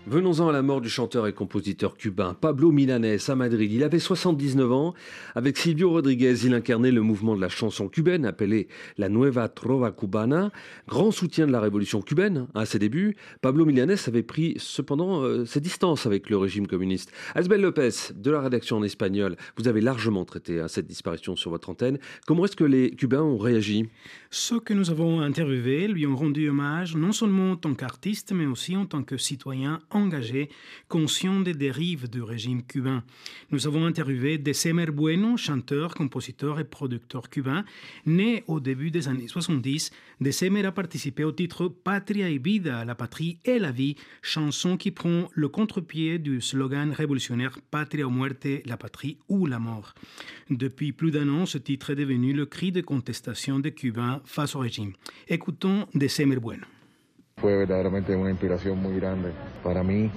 Venons-en 0.09 0.49
à 0.49 0.51
la 0.51 0.63
mort 0.63 0.81
du 0.81 0.89
chanteur 0.89 1.27
et 1.27 1.33
compositeur 1.33 1.95
cubain 1.95 2.33
Pablo 2.33 2.71
Milanés 2.71 3.17
à 3.27 3.35
Madrid. 3.35 3.71
Il 3.71 3.83
avait 3.83 3.99
79 3.99 4.71
ans. 4.71 4.95
Avec 5.35 5.55
Silvio 5.55 5.91
Rodriguez, 5.91 6.33
il 6.45 6.55
incarnait 6.55 6.89
le 6.89 7.03
mouvement 7.03 7.35
de 7.35 7.41
la 7.41 7.47
chanson 7.47 7.89
cubaine 7.89 8.25
appelée 8.25 8.69
la 8.97 9.07
Nueva 9.07 9.49
Trova 9.49 9.91
Cubana. 9.91 10.51
Grand 10.87 11.11
soutien 11.11 11.45
de 11.45 11.51
la 11.51 11.59
révolution 11.59 12.01
cubaine 12.01 12.47
à 12.55 12.65
ses 12.65 12.79
débuts, 12.79 13.17
Pablo 13.41 13.65
Milanés 13.65 13.97
avait 14.07 14.23
pris 14.23 14.55
cependant 14.57 15.21
euh, 15.21 15.45
ses 15.45 15.59
distances 15.59 16.07
avec 16.07 16.31
le 16.31 16.37
régime 16.37 16.65
communiste. 16.65 17.11
Asbel 17.35 17.61
Lopez, 17.61 18.11
de 18.15 18.31
la 18.31 18.41
rédaction 18.41 18.77
en 18.77 18.83
espagnol, 18.83 19.35
vous 19.57 19.67
avez 19.67 19.79
largement 19.79 20.25
traité 20.25 20.59
hein, 20.59 20.67
cette 20.67 20.87
disparition 20.87 21.35
sur 21.35 21.51
votre 21.51 21.69
antenne. 21.69 21.99
Comment 22.25 22.45
est-ce 22.45 22.55
que 22.55 22.63
les 22.63 22.89
Cubains 22.89 23.21
ont 23.21 23.37
réagi? 23.37 23.85
Ceux 24.31 24.59
que 24.59 24.73
nous 24.73 24.89
avons 24.89 25.21
interviewés 25.21 25.87
lui 25.87 26.07
ont 26.07 26.15
rendu 26.15 26.49
hommage 26.49 26.95
non 26.95 27.11
seulement 27.11 27.51
en 27.51 27.57
tant 27.57 27.75
qu'artiste, 27.75 28.31
mais 28.31 28.47
aussi 28.47 28.75
en 28.75 28.87
tant 28.87 29.03
que 29.03 29.15
citoyen 29.17 29.81
engagé, 30.01 30.49
conscient 30.87 31.39
des 31.39 31.53
dérives 31.53 32.09
du 32.09 32.21
régime 32.21 32.63
cubain. 32.63 33.03
Nous 33.51 33.67
avons 33.67 33.85
interviewé 33.85 34.37
December 34.37 34.87
Bueno, 34.87 35.37
chanteur, 35.37 35.93
compositeur 35.93 36.59
et 36.59 36.63
producteur 36.63 37.29
cubain. 37.29 37.65
Né 38.05 38.43
au 38.47 38.59
début 38.59 38.91
des 38.91 39.07
années 39.07 39.27
70, 39.27 39.91
December 40.21 40.65
a 40.65 40.71
participé 40.71 41.23
au 41.23 41.31
titre 41.31 41.67
Patria 41.67 42.29
y 42.29 42.37
Vida, 42.37 42.85
la 42.85 42.95
patrie 42.95 43.39
et 43.45 43.59
la 43.59 43.71
vie, 43.71 43.95
chanson 44.21 44.77
qui 44.77 44.91
prend 44.91 45.29
le 45.33 45.47
contre-pied 45.49 46.19
du 46.19 46.41
slogan 46.41 46.91
révolutionnaire 46.91 47.59
Patria 47.71 48.07
o 48.07 48.09
muerte, 48.09 48.47
la 48.65 48.77
patrie 48.77 49.17
ou 49.27 49.45
la 49.45 49.59
mort. 49.59 49.93
Depuis 50.49 50.91
plus 50.91 51.11
d'un 51.11 51.29
an, 51.29 51.45
ce 51.45 51.57
titre 51.57 51.91
est 51.91 51.95
devenu 51.95 52.33
le 52.33 52.45
cri 52.45 52.71
de 52.71 52.81
contestation 52.81 53.59
des 53.59 53.71
Cubains 53.71 54.21
face 54.25 54.55
au 54.55 54.59
régime. 54.59 54.93
Écoutons 55.27 55.87
December 55.93 56.37
Bueno. 56.37 56.78
Fue 57.39 57.55
verdaderamente 57.55 58.15
una 58.15 58.29
inspiración 58.29 58.81
muy 58.81 58.95
grande 58.95 59.33
para 59.63 59.83
mí. 59.83 60.11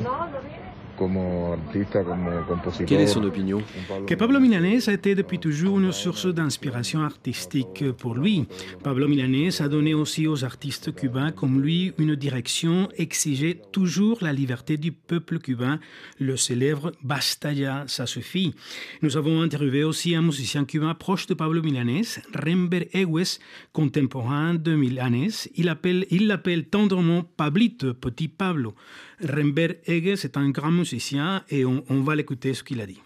Quelle 2.87 3.00
est 3.00 3.07
son 3.07 3.24
opinion? 3.24 3.62
Que 4.07 4.14
Pablo 4.14 4.38
Milanés 4.40 4.88
a 4.88 4.92
été 4.92 5.14
depuis 5.14 5.38
toujours 5.38 5.78
une 5.78 5.92
source 5.92 6.26
d'inspiration 6.26 7.02
artistique 7.02 7.90
pour 7.92 8.14
lui. 8.14 8.46
Pablo 8.83 9.09
Milanés 9.09 9.61
a 9.61 9.68
donné 9.68 9.94
aussi 9.94 10.26
aux 10.26 10.44
artistes 10.44 10.94
cubains 10.94 11.33
comme 11.33 11.61
lui 11.61 11.92
une 11.98 12.14
direction, 12.14 12.88
exigeait 12.96 13.61
toujours 13.72 14.18
la 14.20 14.33
liberté 14.33 14.76
du 14.76 14.92
peuple 14.92 15.38
cubain. 15.38 15.81
Le 16.18 16.37
célèbre 16.37 16.92
Basta 17.02 17.52
ya, 17.52 17.85
ça 17.87 18.07
suffit. 18.07 18.55
Nous 19.02 19.16
avons 19.16 19.42
interviewé 19.42 19.85
aussi 19.85 20.14
un 20.14 20.22
musicien 20.22 20.64
cubain 20.64 20.94
proche 20.94 21.26
de 21.26 21.35
Pablo 21.35 21.62
Milanés, 21.62 22.02
Rember 22.35 22.88
Egues, 22.92 23.38
contemporain 23.72 24.55
de 24.55 24.74
Milanés. 24.74 25.48
Il 25.57 25.66
l'appelle 25.66 26.07
il 26.11 26.64
tendrement 26.70 27.22
Pablito, 27.37 27.94
petit 27.94 28.28
Pablo. 28.28 28.74
Rember 29.22 29.80
Egues 29.87 30.24
est 30.24 30.37
un 30.37 30.50
grand 30.50 30.70
musicien 30.70 31.44
et 31.48 31.64
on, 31.64 31.85
on 31.88 32.02
va 32.02 32.14
l'écouter 32.14 32.54
ce 32.54 32.62
qu'il 32.62 32.80
a 32.80 32.87
dit. 32.87 33.02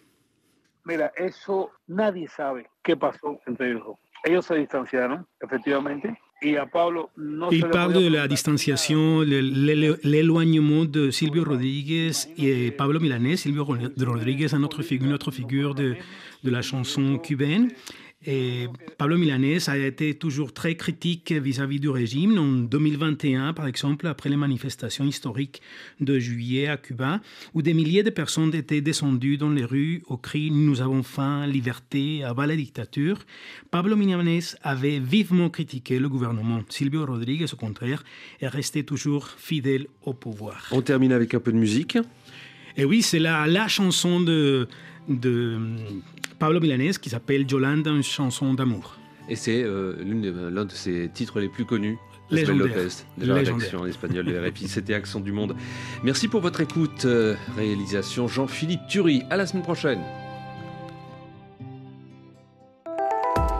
Mira, 0.87 1.11
eso 1.16 1.72
nadie 1.88 2.29
sabe 2.29 2.62
qué 2.83 2.96
pasó 2.96 3.40
entre 3.46 3.66
ellos. 3.66 3.98
Ellos 4.24 4.42
se 4.42 4.55
distanciaron, 4.55 5.26
efectivamente, 5.40 6.16
y 6.42 6.57
a 6.57 6.66
Pablo 6.66 7.11
no 7.16 7.50
Il 7.50 7.62
se 7.62 7.66
parle 7.66 7.94
de 7.94 8.09
la 8.09 8.29
distanciation, 8.29 9.20
l'éloignement 9.22 10.85
de 10.85 11.11
Silvio 11.11 11.44
Rodríguez 11.44 12.12
et 12.37 12.70
Pablo 12.72 13.00
Milanés. 13.00 13.37
Silvio 13.37 13.64
Rodríguez, 13.64 14.52
une 14.52 14.64
autre 14.64 14.83
figure, 14.83 15.07
une 15.07 15.14
autre 15.14 15.31
figure 15.31 15.74
de, 15.74 15.96
de 16.42 16.50
la 16.50 16.62
chanson 16.62 17.18
cubaine. 17.18 17.70
Et 18.27 18.67
Pablo 18.99 19.19
Milanés 19.19 19.69
a 19.69 19.79
été 19.79 20.15
toujours 20.15 20.53
très 20.53 20.75
critique 20.75 21.31
vis-à-vis 21.31 21.79
du 21.79 21.89
régime. 21.89 22.37
En 22.39 22.53
2021, 22.53 23.53
par 23.53 23.69
exemple, 23.69 24.09
après 24.09 24.29
les 24.29 24.37
manifestations 24.37 25.05
historiques 25.05 25.62
de 26.01 26.19
juillet 26.19 26.67
à 26.67 26.77
Cuba, 26.77 27.21
où 27.55 27.62
des 27.62 27.73
milliers 27.73 28.03
de 28.03 28.11
personnes 28.11 28.53
étaient 28.53 28.81
descendues 28.81 29.37
dans 29.37 29.51
les 29.51 29.65
rues 29.65 30.03
au 30.09 30.17
cri 30.17 30.51
Nous 30.51 30.81
avons 30.81 31.05
faim, 31.05 31.47
liberté, 31.47 32.25
abat 32.25 32.47
la 32.47 32.57
dictature, 32.57 33.19
Pablo 33.71 33.95
Milanés 33.95 34.41
avait 34.62 34.99
vivement 34.99 35.49
critiqué 35.49 36.01
le 36.01 36.09
gouvernement. 36.09 36.62
Silvio 36.69 37.07
Rodríguez, 37.07 37.53
au 37.53 37.57
contraire, 37.57 38.03
est 38.41 38.49
resté 38.49 38.83
toujours 38.83 39.29
fidèle 39.29 39.87
au 40.03 40.15
pouvoir. 40.15 40.67
On 40.73 40.83
termine 40.83 41.12
avec 41.12 41.35
un 41.35 41.41
peu 41.41 41.53
de 41.53 41.59
musique. 41.59 41.97
Et 42.77 42.85
oui, 42.85 43.03
c'est 43.03 43.21
la, 43.21 43.47
la 43.47 43.69
chanson 43.69 44.21
de, 44.21 44.69
de 45.09 45.59
Pablo 46.38 46.61
Milanés 46.61 46.92
qui 47.01 47.11
s'appelle 47.11 47.51
Yolanda, 47.51 47.90
une 47.90 48.03
chanson 48.03 48.55
d'amour. 48.55 48.96
Et 49.29 49.37
c'est 49.37 49.62
euh, 49.62 49.94
l'un 50.51 50.64
de 50.64 50.70
ses 50.72 51.09
titres 51.12 51.40
les 51.40 51.49
plus 51.49 51.64
connus. 51.64 51.99
Légendaire. 52.31 52.66
Lopez, 52.66 52.88
de 53.18 53.27
la 53.27 53.35
rédaction 53.35 53.81
en 53.81 53.87
espagnol 53.87 54.25
de 54.25 54.37
RFI. 54.37 54.68
C'était 54.68 54.94
Accent 54.94 55.20
du 55.20 55.33
Monde. 55.33 55.55
Merci 56.03 56.29
pour 56.29 56.40
votre 56.40 56.61
écoute. 56.61 57.05
Euh, 57.05 57.37
réalisation 57.57 58.27
Jean-Philippe 58.29 58.87
Thury. 58.88 59.22
À 59.31 59.37
la 59.37 59.46
semaine 59.46 59.62
prochaine. 59.62 60.01